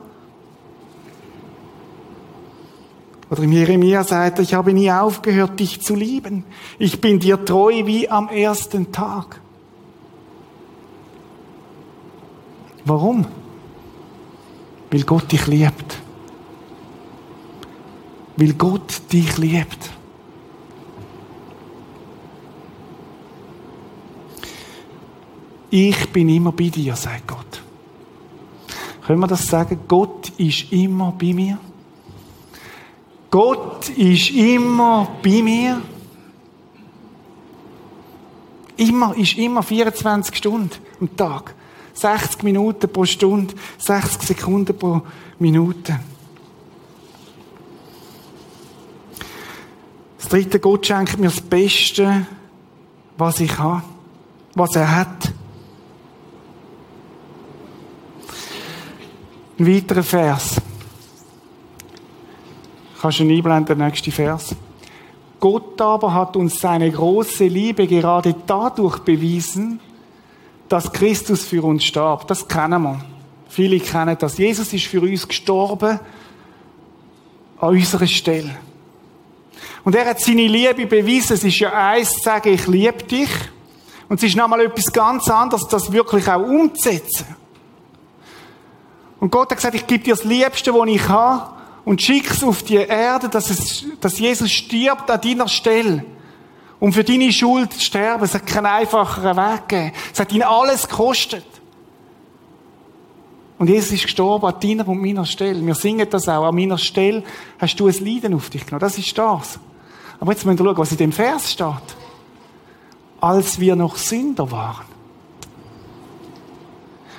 Oder 3.33 3.41
im 3.41 3.51
Jeremia 3.51 4.03
sagt 4.03 4.37
er, 4.37 4.43
ich 4.43 4.53
habe 4.53 4.73
nie 4.73 4.91
aufgehört, 4.91 5.59
dich 5.59 5.81
zu 5.81 5.95
lieben. 5.95 6.43
Ich 6.77 7.01
bin 7.01 7.19
dir 7.19 7.43
treu 7.43 7.87
wie 7.87 8.07
am 8.07 8.29
ersten 8.29 8.91
Tag. 8.91 9.41
Warum? 12.85 13.25
Weil 14.91 15.01
Gott 15.01 15.31
dich 15.31 15.47
liebt. 15.47 15.99
Weil 18.37 18.53
Gott 18.53 19.01
dich 19.11 19.35
liebt. 19.39 19.89
Ich 25.71 26.09
bin 26.09 26.29
immer 26.29 26.51
bei 26.51 26.69
dir, 26.69 26.95
sagt 26.95 27.27
Gott. 27.27 27.63
Können 29.07 29.21
wir 29.21 29.27
das 29.27 29.47
sagen? 29.47 29.79
Gott 29.87 30.29
ist 30.37 30.71
immer 30.71 31.11
bei 31.19 31.33
mir. 31.33 31.57
Gott 33.33 33.89
ist 33.89 34.29
immer 34.29 35.07
bei 35.23 35.41
mir. 35.41 35.81
Immer, 38.77 39.17
ist 39.17 39.39
immer 39.39 39.63
24 39.63 40.35
Stunden 40.35 40.69
am 41.01 41.17
Tag. 41.17 41.55
60 41.95 42.43
Minuten 42.43 42.93
pro 42.93 43.05
Stunde, 43.05 43.55
60 43.79 44.21
Sekunden 44.21 44.77
pro 44.77 45.01
Minute. 45.39 45.99
Das 50.19 50.29
dritte, 50.29 50.59
Gott 50.59 50.85
schenkt 50.85 51.17
mir 51.17 51.29
das 51.29 51.41
Beste, 51.41 52.27
was 53.17 53.39
ich 53.39 53.57
habe, 53.57 53.81
was 54.53 54.75
er 54.75 54.95
hat. 54.95 55.33
Ein 59.57 59.67
weiterer 59.67 60.03
Vers. 60.03 60.62
Kannst 63.03 63.19
du 63.19 63.23
einblenden, 63.23 63.65
der 63.77 63.85
nächste 63.87 64.11
Vers. 64.11 64.55
Gott 65.37 65.81
aber 65.81 66.13
hat 66.13 66.37
uns 66.37 66.61
seine 66.61 66.89
große 66.89 67.43
Liebe 67.47 67.85
gerade 67.85 68.33
dadurch 68.47 68.99
bewiesen, 68.99 69.81
dass 70.69 70.89
Christus 70.89 71.43
für 71.43 71.61
uns 71.63 71.83
starb. 71.83 72.25
Das 72.29 72.47
kennen 72.47 72.81
wir. 72.81 73.03
Viele 73.49 73.77
kennen 73.81 74.15
das. 74.17 74.37
Jesus 74.37 74.71
ist 74.71 74.85
für 74.85 75.01
uns 75.01 75.27
gestorben 75.27 75.99
an 77.59 77.69
unserer 77.71 78.07
Stelle. 78.07 78.55
Und 79.83 79.95
er 79.95 80.05
hat 80.05 80.21
seine 80.21 80.47
Liebe 80.47 80.85
bewiesen. 80.85 81.33
Es 81.33 81.43
ist 81.43 81.59
ja 81.59 81.73
eins 81.73 82.09
zu 82.13 82.21
sagen, 82.21 82.53
ich 82.53 82.67
liebe 82.67 83.03
dich. 83.03 83.29
Und 84.07 84.15
es 84.15 84.29
ist 84.29 84.37
nochmal 84.37 84.61
etwas 84.61 84.85
ganz 84.93 85.29
anderes, 85.29 85.67
das 85.67 85.91
wirklich 85.91 86.25
auch 86.29 86.41
umzusetzen. 86.41 87.35
Und 89.19 89.29
Gott 89.29 89.51
hat 89.51 89.57
gesagt, 89.57 89.75
ich 89.75 89.85
gebe 89.85 90.05
dir 90.05 90.15
das 90.15 90.23
Liebste, 90.23 90.73
was 90.73 90.87
ich 90.87 91.09
habe 91.09 91.62
und 91.85 92.01
schick's 92.01 92.43
auf 92.43 92.63
die 92.63 92.75
Erde, 92.75 93.29
dass, 93.29 93.49
es, 93.49 93.85
dass 93.99 94.19
Jesus 94.19 94.51
stirbt 94.51 95.09
an 95.11 95.19
deiner 95.19 95.47
Stelle. 95.47 96.05
Um 96.79 96.91
für 96.91 97.03
deine 97.03 97.31
Schuld 97.31 97.73
zu 97.73 97.79
sterben. 97.79 98.23
Es 98.23 98.33
hat 98.33 98.45
keinen 98.45 98.65
einfacheren 98.65 99.37
Weg 99.37 99.69
gegeben. 99.69 99.95
Es 100.11 100.19
hat 100.19 100.31
ihn 100.33 100.43
alles 100.43 100.87
gekostet. 100.87 101.45
Und 103.57 103.69
Jesus 103.69 103.93
ist 103.93 104.03
gestorben 104.03 104.45
an 104.45 104.59
deiner 104.59 104.87
und 104.87 105.01
meiner 105.01 105.25
Stelle. 105.25 105.65
Wir 105.65 105.75
singen 105.75 106.07
das 106.09 106.27
auch. 106.27 106.43
An 106.45 106.55
meiner 106.55 106.77
Stelle 106.77 107.23
hast 107.57 107.79
du 107.79 107.87
ein 107.87 108.05
Leiden 108.05 108.33
auf 108.33 108.49
dich 108.49 108.65
genommen. 108.65 108.81
Das 108.81 108.97
ist 108.97 109.17
das. 109.17 109.59
Aber 110.19 110.31
jetzt 110.31 110.45
müssen 110.45 110.59
wir 110.59 110.65
schauen, 110.65 110.77
was 110.77 110.91
in 110.91 110.97
dem 110.97 111.11
Vers 111.11 111.51
steht. 111.51 111.95
Als 113.21 113.59
wir 113.59 113.75
noch 113.75 113.95
Sünder 113.95 114.51
waren. 114.51 114.85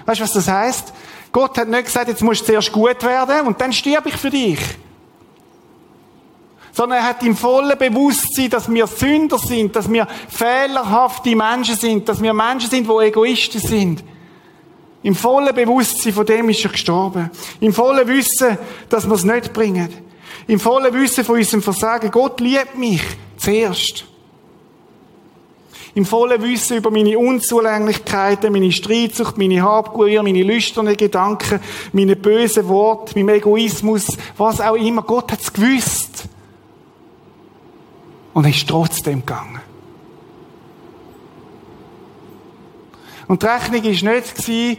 Weißt 0.05 0.21
du, 0.21 0.25
was 0.25 0.33
das 0.33 0.49
heißt? 0.49 0.93
Gott 1.35 1.59
hat 1.59 1.69
nicht 1.69 1.87
gesagt, 1.87 2.07
jetzt 2.07 2.23
musst 2.23 2.43
du 2.43 2.47
zuerst 2.47 2.71
gut 2.71 3.03
werden 3.03 3.49
und 3.49 3.61
dann 3.61 3.73
stirb 3.73 4.07
ich 4.07 4.17
für 4.17 4.31
dich. 4.31 4.61
Sondern 6.71 7.01
er 7.01 7.09
hat 7.09 7.25
im 7.25 7.37
vollen 7.37 7.77
Bewusstsein, 7.77 8.51
dass 8.51 8.73
wir 8.73 8.87
Sünder 8.87 9.39
sind, 9.39 9.75
dass 9.75 9.91
wir 9.91 10.07
fehlerhafte 10.29 11.35
Menschen 11.35 11.75
sind, 11.75 12.09
dass 12.09 12.23
wir 12.23 12.33
Menschen 12.33 12.71
sind, 12.71 12.89
die 12.89 13.07
Egoisten 13.07 13.61
sind. 13.61 14.05
Im 15.03 15.17
vollen 15.17 15.53
Bewusstsein 15.53 16.13
von 16.13 16.25
dem 16.25 16.51
ist 16.51 16.65
er 16.65 16.71
gestorben. 16.71 17.29
Im 17.59 17.73
vollen 17.73 18.07
Wissen, 18.07 18.57
dass 18.89 19.05
wir 19.05 19.15
es 19.15 19.25
nicht 19.25 19.53
bringen. 19.53 19.93
Im 20.47 20.61
vollen 20.61 20.95
Wissen 20.95 21.25
von 21.25 21.37
unserem 21.37 21.63
Versagen. 21.63 22.13
Gott 22.13 22.39
liebt 22.39 22.79
mich 22.79 23.03
zuerst 23.39 24.05
im 25.95 26.05
vollen 26.05 26.43
Wissen 26.43 26.79
über 26.79 26.91
meine 26.91 27.19
Unzulänglichkeiten, 27.19 28.53
meine 28.53 28.73
Streitsucht, 28.73 29.39
meine 29.39 29.63
Habgier, 29.63 30.23
meine 30.23 30.43
lüsternen 30.43 30.97
Gedanken, 30.97 31.61
meine 31.93 32.17
bösen 32.17 32.69
Worte, 32.69 33.13
mein 33.17 33.37
Egoismus, 33.37 34.07
was 34.37 34.61
auch 34.61 34.75
immer. 34.75 35.03
Gott 35.03 35.31
hat 35.31 35.41
es 35.41 35.53
gewusst. 35.53 36.29
Und 38.33 38.45
er 38.45 38.51
ist 38.51 38.69
trotzdem 38.69 39.21
gegangen. 39.21 39.61
Und 43.29 43.43
die 43.43 43.47
Rechnung 43.47 43.85
war 43.85 44.15
nicht, 44.15 44.79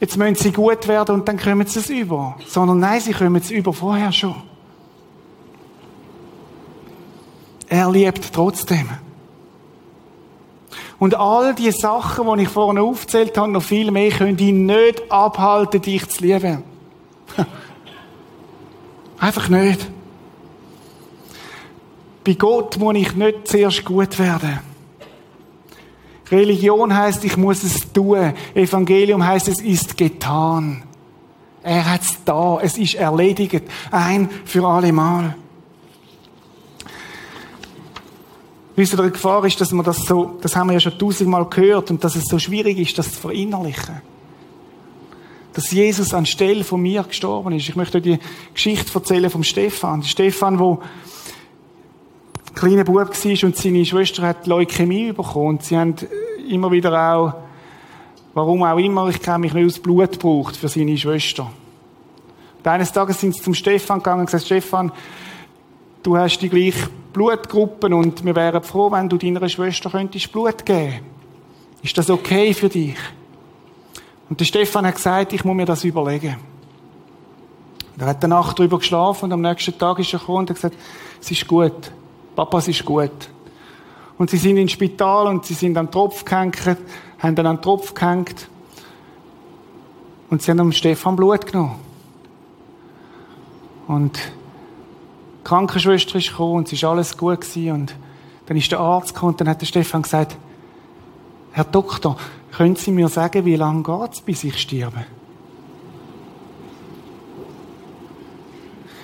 jetzt 0.00 0.16
müssen 0.16 0.34
sie 0.34 0.52
gut 0.52 0.88
werden 0.88 1.14
und 1.14 1.28
dann 1.28 1.38
kommen 1.38 1.66
sie 1.66 1.78
es 1.78 1.90
über. 1.90 2.36
Sondern 2.46 2.80
nein, 2.80 3.00
sie 3.00 3.12
kommen 3.12 3.36
es 3.36 3.50
über 3.50 3.72
vorher 3.72 4.12
schon. 4.12 4.34
Er 7.68 7.90
liebt 7.90 8.32
trotzdem. 8.32 8.88
Und 10.98 11.14
all 11.14 11.54
die 11.54 11.70
Sachen, 11.72 12.26
die 12.36 12.44
ich 12.44 12.48
vorhin 12.48 12.78
aufgezählt 12.78 13.36
habe, 13.36 13.52
noch 13.52 13.62
viel 13.62 13.90
mehr, 13.90 14.10
können 14.10 14.38
ihn 14.38 14.66
nicht 14.66 15.10
abhalten, 15.10 15.82
dich 15.82 16.08
zu 16.08 16.24
lieben. 16.24 16.62
Einfach 19.18 19.48
nicht. 19.48 19.90
Bei 22.24 22.34
Gott 22.34 22.78
muss 22.78 22.96
ich 22.96 23.14
nicht 23.14 23.46
zuerst 23.46 23.84
gut 23.84 24.18
werden. 24.18 24.58
Religion 26.30 26.96
heißt, 26.96 27.24
ich 27.24 27.36
muss 27.36 27.62
es 27.62 27.92
tun. 27.92 28.32
Evangelium 28.54 29.24
heißt, 29.24 29.48
es 29.48 29.60
ist 29.60 29.96
getan. 29.96 30.82
Er 31.62 31.92
hat 31.92 32.02
es 32.02 32.24
da. 32.24 32.58
Es 32.60 32.78
ist 32.78 32.94
erledigt. 32.94 33.62
Ein 33.90 34.28
für 34.44 34.66
alle 34.66 34.92
Mal. 34.92 35.36
Wisst 38.76 38.92
ihr, 38.92 39.02
die 39.02 39.10
Gefahr 39.10 39.42
ist, 39.46 39.58
dass 39.58 39.72
man 39.72 39.86
das 39.86 40.04
so, 40.04 40.36
das 40.42 40.54
haben 40.54 40.68
wir 40.68 40.74
ja 40.74 40.80
schon 40.80 40.98
tausendmal 40.98 41.46
gehört, 41.46 41.90
und 41.90 42.04
dass 42.04 42.14
es 42.14 42.24
so 42.24 42.38
schwierig 42.38 42.78
ist, 42.78 42.98
das 42.98 43.10
zu 43.10 43.20
verinnerlichen. 43.20 44.02
Dass 45.54 45.72
Jesus 45.72 46.12
anstelle 46.12 46.62
von 46.62 46.82
mir 46.82 47.02
gestorben 47.02 47.52
ist. 47.52 47.66
Ich 47.66 47.76
möchte 47.76 47.96
euch 47.96 48.04
die 48.04 48.18
Geschichte 48.52 48.94
erzählen 48.94 49.30
vom 49.30 49.42
Stefan. 49.42 50.02
Stefan, 50.02 50.58
wo 50.58 50.82
kleiner 52.54 52.84
Bub 52.84 52.96
war 52.96 53.44
und 53.44 53.56
seine 53.56 53.84
Schwester 53.86 54.22
hat 54.22 54.46
Leukämie 54.46 55.12
bekommen. 55.12 55.48
Und 55.48 55.62
sie 55.62 55.78
haben 55.78 55.94
immer 56.46 56.70
wieder 56.70 57.14
auch, 57.14 57.32
warum 58.34 58.62
auch 58.62 58.76
immer, 58.76 59.08
ich 59.08 59.22
kenne 59.22 59.38
mich 59.38 59.54
nicht 59.54 59.66
aus 59.66 59.78
Blut 59.78 60.12
gebraucht 60.12 60.56
für 60.56 60.68
seine 60.68 60.98
Schwester. 60.98 61.50
Und 62.58 62.66
eines 62.66 62.92
Tages 62.92 63.20
sind 63.20 63.34
sie 63.34 63.42
zum 63.42 63.54
Stefan 63.54 64.00
gegangen 64.00 64.20
und 64.20 64.26
gesagt, 64.26 64.44
Stefan, 64.44 64.92
du 66.02 66.16
hast 66.16 66.38
die 66.38 66.48
gleiche 66.48 66.88
Blutgruppen 67.12 67.92
und 67.92 68.24
wir 68.24 68.36
wären 68.36 68.62
froh, 68.62 68.90
wenn 68.92 69.08
du 69.08 69.16
deiner 69.16 69.48
Schwester 69.48 69.90
könntest 69.90 70.30
Blut 70.32 70.64
geben. 70.64 71.00
Ist 71.82 71.96
das 71.96 72.10
okay 72.10 72.52
für 72.52 72.68
dich? 72.68 72.96
Und 74.28 74.40
der 74.40 74.44
Stefan 74.44 74.86
hat 74.86 74.96
gesagt, 74.96 75.32
ich 75.32 75.44
muss 75.44 75.54
mir 75.54 75.66
das 75.66 75.84
überlegen. 75.84 76.36
Er 77.98 78.06
hat 78.06 78.22
eine 78.22 78.34
Nacht 78.34 78.58
darüber 78.58 78.78
geschlafen 78.78 79.26
und 79.26 79.32
am 79.32 79.40
nächsten 79.40 79.78
Tag 79.78 79.98
ist 79.98 80.12
er 80.12 80.18
gekommen 80.18 80.40
und 80.40 80.50
hat 80.50 80.56
gesagt, 80.56 80.76
es 81.20 81.30
ist 81.30 81.46
gut. 81.46 81.90
Papa, 82.34 82.58
es 82.58 82.68
ist 82.68 82.84
gut. 82.84 83.30
Und 84.18 84.30
sie 84.30 84.36
sind 84.36 84.56
ins 84.56 84.72
Spital 84.72 85.26
und 85.26 85.44
sie 85.44 85.54
sind 85.54 85.74
den 85.74 85.90
Tropf 85.90 86.24
gehängt, 86.24 86.58
haben 87.18 87.34
dann 87.34 87.46
an 87.46 87.56
den 87.56 87.62
Tropf 87.62 87.94
gehängt. 87.94 88.48
Und 90.28 90.42
sie 90.42 90.50
haben 90.50 90.60
am 90.60 90.72
Stefan 90.72 91.16
Blut 91.16 91.46
genommen. 91.46 91.76
Und 93.86 94.18
Krankenschwester 95.46 96.16
ist 96.16 96.30
gekommen 96.30 96.56
und 96.56 96.72
es 96.72 96.82
war 96.82 96.90
alles 96.90 97.16
gut 97.16 97.40
gewesen. 97.40 97.70
Und 97.70 97.94
dann 98.46 98.56
ist 98.56 98.72
der 98.72 98.80
Arzt 98.80 99.14
gekommen 99.14 99.32
und 99.32 99.40
dann 99.40 99.48
hat 99.48 99.60
der 99.60 99.66
Stefan 99.66 100.02
gesagt, 100.02 100.36
Herr 101.52 101.62
Doktor, 101.62 102.16
können 102.50 102.74
Sie 102.74 102.90
mir 102.90 103.08
sagen, 103.08 103.44
wie 103.44 103.54
lange 103.54 103.84
geht 103.84 104.12
es, 104.12 104.20
bis 104.22 104.42
ich 104.42 104.60
sterbe? 104.60 105.06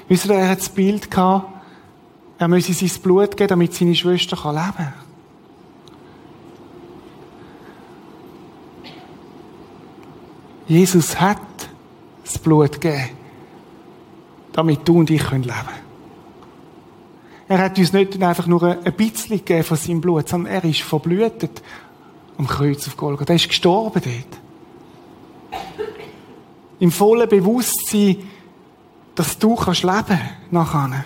Wisst 0.08 0.26
ihr, 0.26 0.34
er 0.34 0.48
hat 0.48 0.58
das 0.58 0.68
Bild 0.68 1.08
gehabt, 1.12 1.46
er 2.38 2.48
müsse 2.48 2.72
sein 2.72 3.02
Blut 3.02 3.36
geben, 3.36 3.48
damit 3.48 3.74
seine 3.74 3.94
Schwester 3.94 4.36
leben 4.36 4.72
kann. 4.76 4.94
Jesus 10.66 11.20
hat 11.20 11.38
das 12.24 12.36
Blut 12.36 12.80
gegeben, 12.80 13.10
damit 14.52 14.80
du 14.88 14.98
und 14.98 15.08
ich 15.08 15.30
leben 15.30 15.44
können. 15.44 15.91
Er 17.52 17.58
hat 17.58 17.76
uns 17.78 17.92
nicht 17.92 18.22
einfach 18.22 18.46
nur 18.46 18.62
ein 18.62 18.92
bisschen 18.94 19.62
von 19.62 19.76
seinem 19.76 20.00
Blut, 20.00 20.26
sondern 20.26 20.54
er 20.54 20.64
ist 20.64 20.80
verblühtet 20.80 21.62
am 22.38 22.46
Kreuz 22.46 22.88
auf 22.88 22.96
Golgatha. 22.96 23.30
Er 23.30 23.36
ist 23.36 23.46
gestorben 23.46 24.00
dort. 24.02 25.60
Im 26.78 26.90
vollen 26.90 27.28
Bewusstsein, 27.28 28.16
dass 29.14 29.38
du 29.38 29.54
kannst 29.54 29.82
leben 29.82 30.18
nachher. 30.50 31.04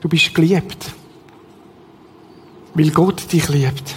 Du 0.00 0.08
bist 0.08 0.34
geliebt. 0.34 0.94
Weil 2.72 2.90
Gott 2.90 3.30
dich 3.30 3.50
liebt. 3.50 3.96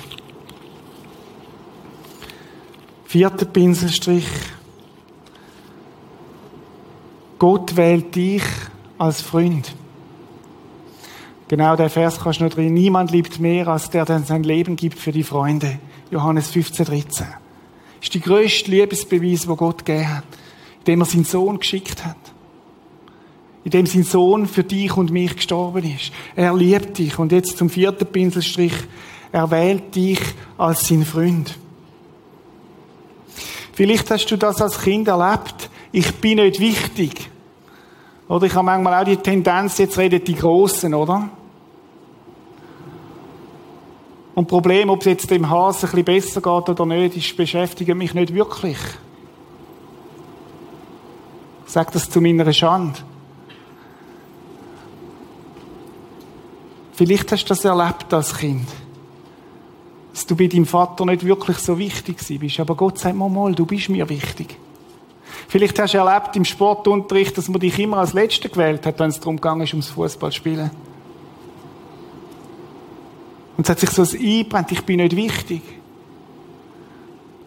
Vierter 3.05 3.45
Pinselstrich. 3.45 4.28
Gott 7.39 7.77
wählt 7.77 8.15
dich 8.15 8.43
als 8.97 9.21
Freund. 9.21 9.73
Genau 11.47 11.75
der 11.75 11.89
Vers 11.89 12.19
kannst 12.19 12.41
du 12.41 12.43
noch 12.43 12.53
drin. 12.53 12.73
Niemand 12.73 13.11
liebt 13.11 13.39
mehr, 13.39 13.67
als 13.69 13.89
der, 13.89 14.05
der 14.05 14.19
sein 14.19 14.43
Leben 14.43 14.75
gibt 14.75 14.99
für 14.99 15.11
die 15.11 15.23
Freunde. 15.23 15.79
Johannes 16.11 16.49
15, 16.49 16.85
13. 16.85 17.27
Das 17.27 17.27
ist 18.03 18.13
die 18.13 18.19
grösste 18.19 18.69
Liebesbeweis, 18.69 19.47
wo 19.47 19.55
Gott 19.55 19.83
gegeben 19.85 20.17
hat. 20.17 20.25
Indem 20.79 21.01
er 21.01 21.05
seinen 21.05 21.23
Sohn 21.23 21.59
geschickt 21.59 22.05
hat. 22.05 22.17
Indem 23.63 23.85
sein 23.87 24.03
Sohn 24.03 24.45
für 24.45 24.63
dich 24.63 24.95
und 24.95 25.09
mich 25.09 25.35
gestorben 25.35 25.83
ist. 25.83 26.11
Er 26.35 26.53
liebt 26.53 26.97
dich. 26.97 27.17
Und 27.17 27.31
jetzt 27.31 27.57
zum 27.57 27.69
vierten 27.69 28.05
Pinselstrich. 28.05 28.73
Er 29.31 29.49
wählt 29.49 29.95
dich 29.95 30.19
als 30.57 30.87
sein 30.87 31.05
Freund. 31.05 31.57
Vielleicht 33.73 34.11
hast 34.11 34.27
du 34.27 34.37
das 34.37 34.61
als 34.61 34.81
Kind 34.81 35.07
erlebt. 35.07 35.69
Ich 35.91 36.13
bin 36.15 36.37
nicht 36.37 36.59
wichtig. 36.59 37.28
Oder 38.30 38.45
ich 38.45 38.53
habe 38.53 38.65
manchmal 38.65 39.01
auch 39.01 39.05
die 39.05 39.17
Tendenz, 39.17 39.80
jetzt 39.80 39.97
reden 39.97 40.23
die 40.23 40.36
Großen, 40.36 40.93
oder? 40.93 41.30
Und 44.36 44.45
das 44.45 44.49
Problem, 44.51 44.91
ob 44.91 44.99
es 44.99 45.05
jetzt 45.05 45.32
dem 45.32 45.49
Hase 45.49 45.88
ein 45.88 46.03
bisschen 46.03 46.05
besser 46.05 46.41
geht 46.41 46.69
oder 46.69 46.86
nicht, 46.86 47.17
ist, 47.17 47.36
beschäftigt 47.36 47.93
mich 47.95 48.13
nicht 48.13 48.34
wirklich. 48.34 48.77
Ich 51.65 51.73
sage 51.73 51.89
das 51.91 52.09
zu 52.09 52.21
meiner 52.21 52.53
Schande. 52.53 52.99
Vielleicht 56.93 57.32
hast 57.32 57.45
du 57.45 57.49
das 57.49 57.65
erlebt 57.65 58.13
als 58.13 58.38
Kind. 58.38 58.67
Dass 60.13 60.27
du 60.27 60.36
bei 60.36 60.47
deinem 60.47 60.67
Vater 60.67 61.05
nicht 61.05 61.25
wirklich 61.25 61.57
so 61.57 61.77
wichtig 61.80 62.17
bist. 62.39 62.59
Aber 62.59 62.75
Gott 62.75 62.99
sagt 62.99 63.15
mal, 63.15 63.30
mal, 63.30 63.55
du 63.55 63.65
bist 63.65 63.89
mir 63.89 64.07
wichtig. 64.07 64.55
Vielleicht 65.49 65.79
hast 65.79 65.95
du 65.95 65.97
erlebt 65.97 66.35
im 66.35 66.45
Sportunterricht, 66.45 67.35
dass 67.35 67.49
man 67.49 67.59
dich 67.59 67.79
immer 67.79 67.97
als 67.97 68.13
Letzter 68.13 68.49
gewählt 68.49 68.85
hat, 68.85 68.99
wenn 68.99 69.09
es 69.09 69.19
darum 69.19 69.41
ging, 69.41 69.67
ums 69.71 69.87
Fußballspielen. 69.89 70.69
Und 73.57 73.63
es 73.63 73.69
hat 73.69 73.79
sich 73.79 73.89
so 73.89 74.03
eingebrennt, 74.03 74.71
ich 74.71 74.83
bin 74.83 74.97
nicht 74.97 75.15
wichtig. 75.15 75.63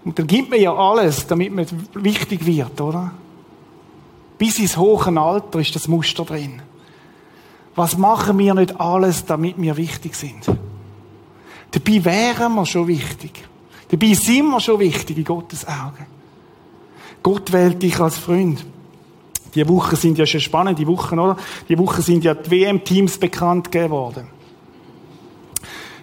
Und 0.04 0.18
dann 0.18 0.26
gibt 0.26 0.50
man 0.50 0.60
ja 0.60 0.74
alles, 0.74 1.28
damit 1.28 1.54
man 1.54 1.64
wichtig 1.94 2.44
wird, 2.44 2.80
oder? 2.80 3.12
Bis 4.36 4.58
ins 4.58 4.76
hohe 4.76 5.20
Alter 5.20 5.60
ist 5.60 5.76
das 5.76 5.86
Muster 5.86 6.24
drin. 6.24 6.60
Was 7.76 7.96
machen 7.96 8.36
wir 8.36 8.54
nicht 8.54 8.80
alles, 8.80 9.24
damit 9.26 9.62
wir 9.62 9.76
wichtig 9.76 10.16
sind? 10.16 10.44
Dabei 11.70 12.04
wären 12.04 12.54
wir 12.56 12.66
schon 12.66 12.88
wichtig. 12.88 13.44
Dabei 13.88 14.12
sind 14.14 14.46
wir 14.46 14.58
schon 14.58 14.80
wichtig 14.80 15.18
in 15.18 15.24
Gottes 15.24 15.64
Augen. 15.68 16.04
Gott 17.22 17.52
wählt 17.52 17.82
dich 17.82 17.98
als 18.00 18.18
Freund. 18.18 18.64
Die 19.54 19.68
Wochen 19.68 19.96
sind 19.96 20.18
ja 20.18 20.26
schon 20.26 20.40
spannend, 20.40 20.78
die 20.78 20.86
Wochen, 20.86 21.18
oder? 21.18 21.36
Die 21.68 21.78
Wochen 21.78 22.00
sind 22.00 22.24
ja 22.24 22.34
die 22.34 22.50
WM-Teams 22.50 23.18
bekannt 23.18 23.70
geworden. 23.70 24.26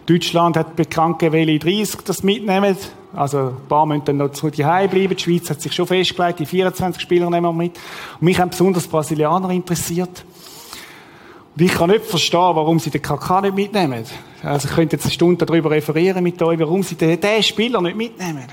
Deutschland 0.06 0.58
hat 0.58 0.76
bekannt 0.76 1.20
gegeben, 1.20 1.48
welche 1.48 1.60
30 1.60 2.02
das 2.02 2.24
mitnehmen. 2.24 2.76
Also, 3.14 3.38
ein 3.40 3.68
paar 3.68 3.86
müssen 3.86 4.06
dann 4.06 4.18
noch 4.18 4.32
zu 4.32 4.48
Hause 4.48 4.88
bleiben. 4.88 5.16
Die 5.16 5.24
Schweiz 5.24 5.50
hat 5.50 5.62
sich 5.62 5.74
schon 5.74 5.88
festgelegt, 5.88 6.40
die 6.40 6.46
24 6.46 7.02
Spieler 7.02 7.30
nehmen 7.30 7.46
wir 7.46 7.54
mit. 7.54 7.78
Und 8.20 8.22
mich 8.22 8.40
haben 8.40 8.50
besonders 8.50 8.88
Brasilianer 8.88 9.50
interessiert. 9.50 10.26
Und 11.56 11.64
ich 11.64 11.74
kann 11.74 11.90
nicht 11.90 12.06
verstehen, 12.06 12.56
warum 12.56 12.80
sie 12.80 12.90
den 12.90 13.02
KK 13.02 13.42
nicht 13.42 13.56
mitnehmen. 13.56 14.04
Also, 14.44 14.68
ich 14.68 14.76
könnte 14.76 14.96
jetzt 14.96 15.06
eine 15.06 15.14
Stunde 15.14 15.46
darüber 15.46 15.72
referieren 15.72 16.24
mit 16.24 16.42
euch, 16.42 16.60
warum 16.60 16.84
sie 16.84 16.96
den, 16.96 17.20
den 17.20 17.44
Spieler 17.44 17.82
nicht 17.82 17.98
mitnehmen. 17.98 18.46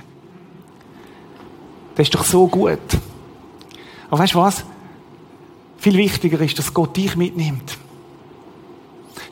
Das 1.97 2.07
ist 2.07 2.15
doch 2.15 2.25
so 2.25 2.47
gut. 2.47 2.79
Aber 4.09 4.21
weißt 4.21 4.35
du 4.35 4.39
was? 4.39 4.65
Viel 5.79 5.97
wichtiger 5.97 6.41
ist, 6.41 6.59
dass 6.59 6.73
Gott 6.73 6.97
dich 6.97 7.17
mitnimmt. 7.17 7.77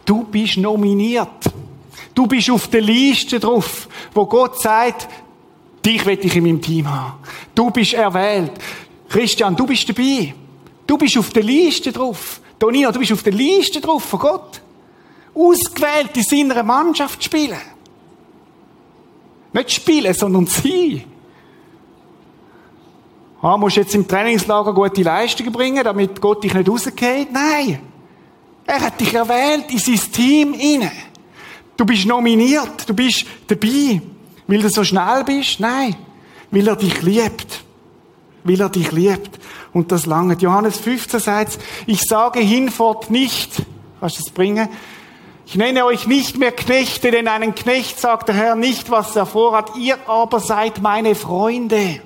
Du 0.05 0.25
bist 0.25 0.57
nominiert. 0.57 1.51
Du 2.15 2.27
bist 2.27 2.51
auf 2.51 2.69
der 2.69 2.81
Liste 2.81 3.41
drauf, 3.41 3.89
wo 4.13 4.27
Gott 4.27 4.61
sagt, 4.61 5.09
dich 5.85 6.05
will 6.07 6.19
ich 6.23 6.37
in 6.37 6.45
meinem 6.45 6.63
Team 6.63 6.91
haben. 6.91 7.15
Du 7.55 7.71
bist 7.71 7.95
erwählt. 7.95 8.53
Christian, 9.09 9.57
du 9.57 9.67
bist 9.67 9.89
dabei. 9.89 10.35
Du 10.87 10.97
bist 10.97 11.19
auf 11.19 11.31
der 11.31 11.43
Liste 11.43 11.93
drauf. 11.93 12.41
Tonino, 12.59 12.93
du 12.93 12.99
bist 12.99 13.13
auf 13.13 13.23
der 13.23 13.33
Liste 13.33 13.81
drauf 13.81 14.05
von 14.05 14.21
Gott. 14.21 14.61
Ausgewählt 15.35 16.17
in 16.17 16.23
seiner 16.23 16.63
Mannschaft 16.63 17.23
spielen. 17.25 17.59
Nicht 19.53 19.73
spielen, 19.73 20.15
sondern 20.15 20.47
sein. 20.47 21.05
Ah, 23.45 23.59
musst 23.59 23.77
jetzt 23.77 23.95
im 23.95 24.09
Trainingslager 24.09 24.73
gute 24.73 25.03
Leistungen 25.03 25.53
bringen, 25.53 25.85
damit 25.85 26.19
Gott 26.19 26.43
dich 26.43 26.55
nicht 26.55 26.67
rausgeht? 26.67 27.31
Nein. 27.31 27.79
Er 28.65 28.81
hat 28.81 28.99
dich 28.99 29.13
erwählt 29.13 29.71
in 29.71 29.79
sein 29.79 30.01
Team 30.11 30.55
inne. 30.55 30.91
Du 31.77 31.85
bist 31.85 32.07
nominiert, 32.07 32.89
du 32.89 32.95
bist 32.95 33.27
dabei. 33.47 34.01
Weil 34.47 34.63
du 34.63 34.71
so 34.71 34.83
schnell 34.83 35.25
bist? 35.27 35.61
Nein. 35.61 35.95
Weil 36.51 36.67
er 36.67 36.77
dich 36.77 37.03
liebt. 37.03 37.65
Weil 38.45 38.63
er 38.63 38.71
dich 38.71 38.91
liebt. 38.93 39.39
Und 39.75 39.93
das 39.93 40.07
lange. 40.07 40.39
Johannes 40.39 40.79
15 40.79 41.21
sagt, 41.21 41.59
ich 41.87 42.01
sage 42.01 42.41
hinfort 42.41 43.11
nicht, 43.11 43.61
kannst 44.01 44.21
du 44.21 44.23
es 44.27 44.33
bringen? 44.33 44.71
Ich 45.45 45.57
nenne 45.57 45.85
euch 45.85 46.07
nicht 46.07 46.39
mehr 46.39 46.53
Knechte, 46.53 47.11
denn 47.11 47.29
einen 47.29 47.55
Knecht 47.55 48.01
sagt 48.01 48.29
der 48.29 48.37
Herr 48.37 48.57
nicht, 48.57 48.91
was 48.91 49.15
er 49.15 49.27
vorhat. 49.27 49.77
Ihr 49.77 49.99
aber 50.09 50.41
seid 50.41 50.81
meine 50.81 51.15
Freunde. 51.15 52.01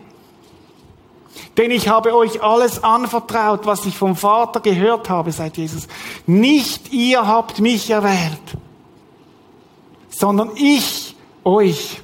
Denn 1.57 1.71
ich 1.71 1.89
habe 1.89 2.15
euch 2.15 2.43
alles 2.43 2.83
anvertraut, 2.83 3.67
was 3.67 3.85
ich 3.87 3.97
vom 3.97 4.17
Vater 4.17 4.61
gehört 4.61 5.09
habe, 5.09 5.33
sagt 5.33 5.57
Jesus. 5.57 5.89
Nicht 6.27 6.93
ihr 6.93 7.27
habt 7.27 7.61
mich 7.61 7.91
erwählt, 7.91 8.57
sondern 10.09 10.51
ich 10.57 11.17
euch. 11.45 12.01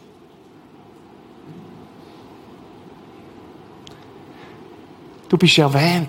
Du 5.29 5.39
bist 5.39 5.59
erwählt. 5.59 6.09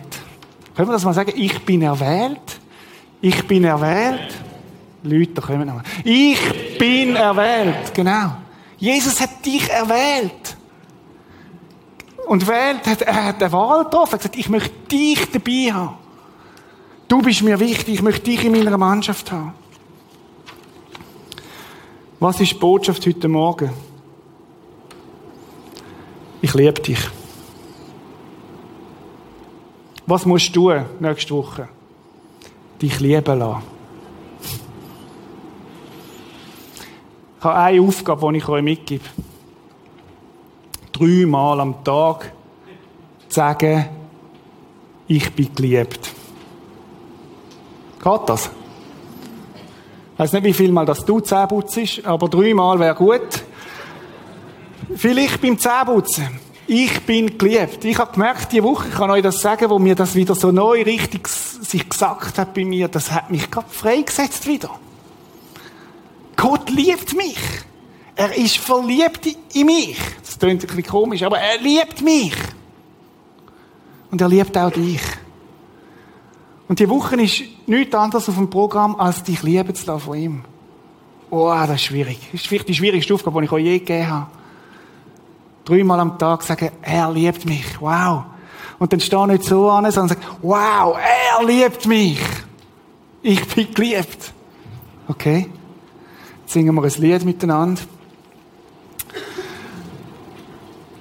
Können 0.75 0.89
wir 0.89 0.93
das 0.93 1.05
mal 1.05 1.13
sagen? 1.13 1.33
Ich 1.35 1.63
bin 1.65 1.81
erwählt. 1.81 2.59
Ich 3.21 3.47
bin 3.47 3.63
erwählt. 3.63 4.35
Leute, 5.03 5.41
kommen 5.41 5.67
noch. 5.67 5.81
Ich 6.03 6.77
bin 6.77 7.15
erwählt. 7.15 7.93
Genau. 7.93 8.37
Jesus 8.77 9.19
hat 9.21 9.45
dich 9.45 9.69
erwählt. 9.69 10.57
Und 12.27 12.47
wählt, 12.47 12.85
hat, 12.87 13.01
er 13.01 13.25
hat 13.25 13.41
eine 13.41 13.51
Wahl 13.51 13.83
getroffen. 13.83 14.13
Er 14.13 14.13
hat 14.13 14.19
gesagt, 14.21 14.35
ich 14.37 14.49
möchte 14.49 14.73
dich 14.91 15.31
dabei 15.31 15.71
haben. 15.73 15.97
Du 17.07 17.21
bist 17.21 17.43
mir 17.43 17.59
wichtig, 17.59 17.95
ich 17.95 18.01
möchte 18.01 18.23
dich 18.23 18.43
in 18.43 18.51
meiner 18.51 18.77
Mannschaft 18.77 19.31
haben. 19.31 19.53
Was 22.19 22.39
ist 22.41 22.53
die 22.53 22.55
Botschaft 22.55 23.05
heute 23.05 23.27
Morgen? 23.27 23.69
Ich 26.41 26.53
liebe 26.53 26.81
dich. 26.81 26.99
Was 30.07 30.25
musst 30.25 30.55
du 30.55 30.69
tun 30.71 30.85
nächste 30.99 31.33
Woche? 31.33 31.67
Dich 32.81 32.99
lieben 32.99 33.39
lassen. 33.39 33.63
Ich 37.39 37.43
habe 37.43 37.55
eine 37.55 37.81
Aufgabe, 37.81 38.31
die 38.31 38.37
ich 38.39 38.47
euch 38.47 38.63
mitgebe. 38.63 39.05
Dreimal 40.97 41.59
am 41.59 41.83
Tag 41.83 42.31
sagen, 43.27 43.89
ich 45.07 45.29
bin 45.33 45.53
geliebt. 45.53 46.09
Geht 48.01 48.21
das? 48.27 48.49
Ich 50.13 50.19
weiß 50.19 50.31
nicht, 50.31 50.45
wie 50.45 50.53
viel 50.53 50.71
Mal 50.71 50.85
das 50.85 51.03
du 51.03 51.19
Zähne 51.19 51.47
putzt, 51.47 52.05
aber 52.05 52.29
dreimal 52.29 52.79
wäre 52.79 52.95
gut. 52.95 53.43
Vielleicht 54.95 55.41
beim 55.41 55.59
Zähneputzen. 55.59 56.39
Ich 56.65 57.01
bin 57.01 57.37
geliebt. 57.37 57.83
Ich 57.83 57.99
habe 57.99 58.13
gemerkt, 58.13 58.53
diese 58.53 58.63
Woche, 58.63 58.87
ich 58.87 58.95
kann 58.95 59.11
euch 59.11 59.21
das 59.21 59.41
sagen, 59.41 59.69
wo 59.69 59.77
mir 59.77 59.95
das 59.95 60.15
wieder 60.15 60.33
so 60.33 60.53
neu 60.53 60.81
richtig 60.81 61.27
sich 61.27 61.89
gesagt 61.89 62.37
hat 62.37 62.53
bei 62.53 62.63
mir, 62.63 62.87
das 62.87 63.11
hat 63.11 63.29
mich 63.29 63.51
gerade 63.51 63.67
freigesetzt 63.69 64.47
wieder. 64.47 64.69
Gott 66.37 66.69
liebt 66.69 67.13
mich. 67.17 67.37
Er 68.15 68.35
ist 68.35 68.57
verliebt 68.57 69.27
in 69.53 69.65
mich. 69.65 69.97
Das 70.23 70.39
klingt 70.39 70.63
ein 70.63 70.67
bisschen 70.67 70.85
komisch, 70.85 71.23
aber 71.23 71.39
er 71.39 71.59
liebt 71.59 72.01
mich. 72.01 72.33
Und 74.11 74.21
er 74.21 74.29
liebt 74.29 74.57
auch 74.57 74.71
dich. 74.71 75.01
Und 76.67 76.79
die 76.79 76.89
Woche 76.89 77.21
ist 77.21 77.43
nichts 77.67 77.93
anderes 77.93 78.29
auf 78.29 78.35
dem 78.35 78.49
Programm, 78.49 78.95
als 78.95 79.23
dich 79.23 79.43
lieben 79.43 79.75
zu 79.75 79.85
lassen 79.85 79.99
von 80.01 80.17
ihm. 80.17 80.43
Oh, 81.29 81.53
das 81.53 81.75
ist 81.75 81.83
schwierig. 81.83 82.19
Das 82.31 82.41
ist 82.41 82.47
vielleicht 82.47 82.69
die 82.69 82.73
schwierigste 82.73 83.13
Aufgabe, 83.13 83.41
die 83.41 83.45
ich 83.45 83.51
euch 83.51 83.63
je 83.65 83.79
gegeben 83.79 84.09
habe. 84.09 84.27
Dreimal 85.65 85.99
am 85.99 86.17
Tag 86.17 86.43
sagen, 86.43 86.71
er 86.81 87.11
liebt 87.11 87.45
mich. 87.45 87.81
Wow. 87.81 88.23
Und 88.79 88.93
dann 88.93 88.99
steh 88.99 89.25
nicht 89.27 89.43
so 89.43 89.69
an, 89.69 89.89
sondern 89.91 90.17
sag, 90.17 90.19
wow, 90.41 90.97
er 90.97 91.45
liebt 91.45 91.85
mich. 91.85 92.19
Ich 93.21 93.45
bin 93.53 93.73
geliebt. 93.73 94.33
Okay? 95.07 95.49
Jetzt 96.41 96.53
singen 96.53 96.75
wir 96.75 96.83
ein 96.83 97.01
Lied 97.01 97.25
miteinander. 97.25 97.81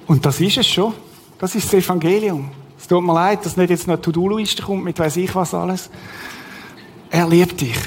Und 0.07 0.25
das 0.25 0.39
ist 0.39 0.57
es 0.57 0.67
schon. 0.67 0.93
Das 1.39 1.55
ist 1.55 1.65
das 1.65 1.83
Evangelium. 1.83 2.49
Es 2.77 2.87
tut 2.87 3.03
mir 3.03 3.13
leid, 3.13 3.45
dass 3.45 3.57
nicht 3.57 3.69
jetzt 3.69 3.87
noch 3.87 3.95
eine 3.95 4.01
To-Do-Liste 4.01 4.63
kommt 4.63 4.83
mit 4.83 4.99
weiß 4.99 5.17
ich 5.17 5.33
was 5.33 5.53
alles. 5.53 5.89
Er 7.09 7.27
liebt 7.27 7.59
dich. 7.61 7.77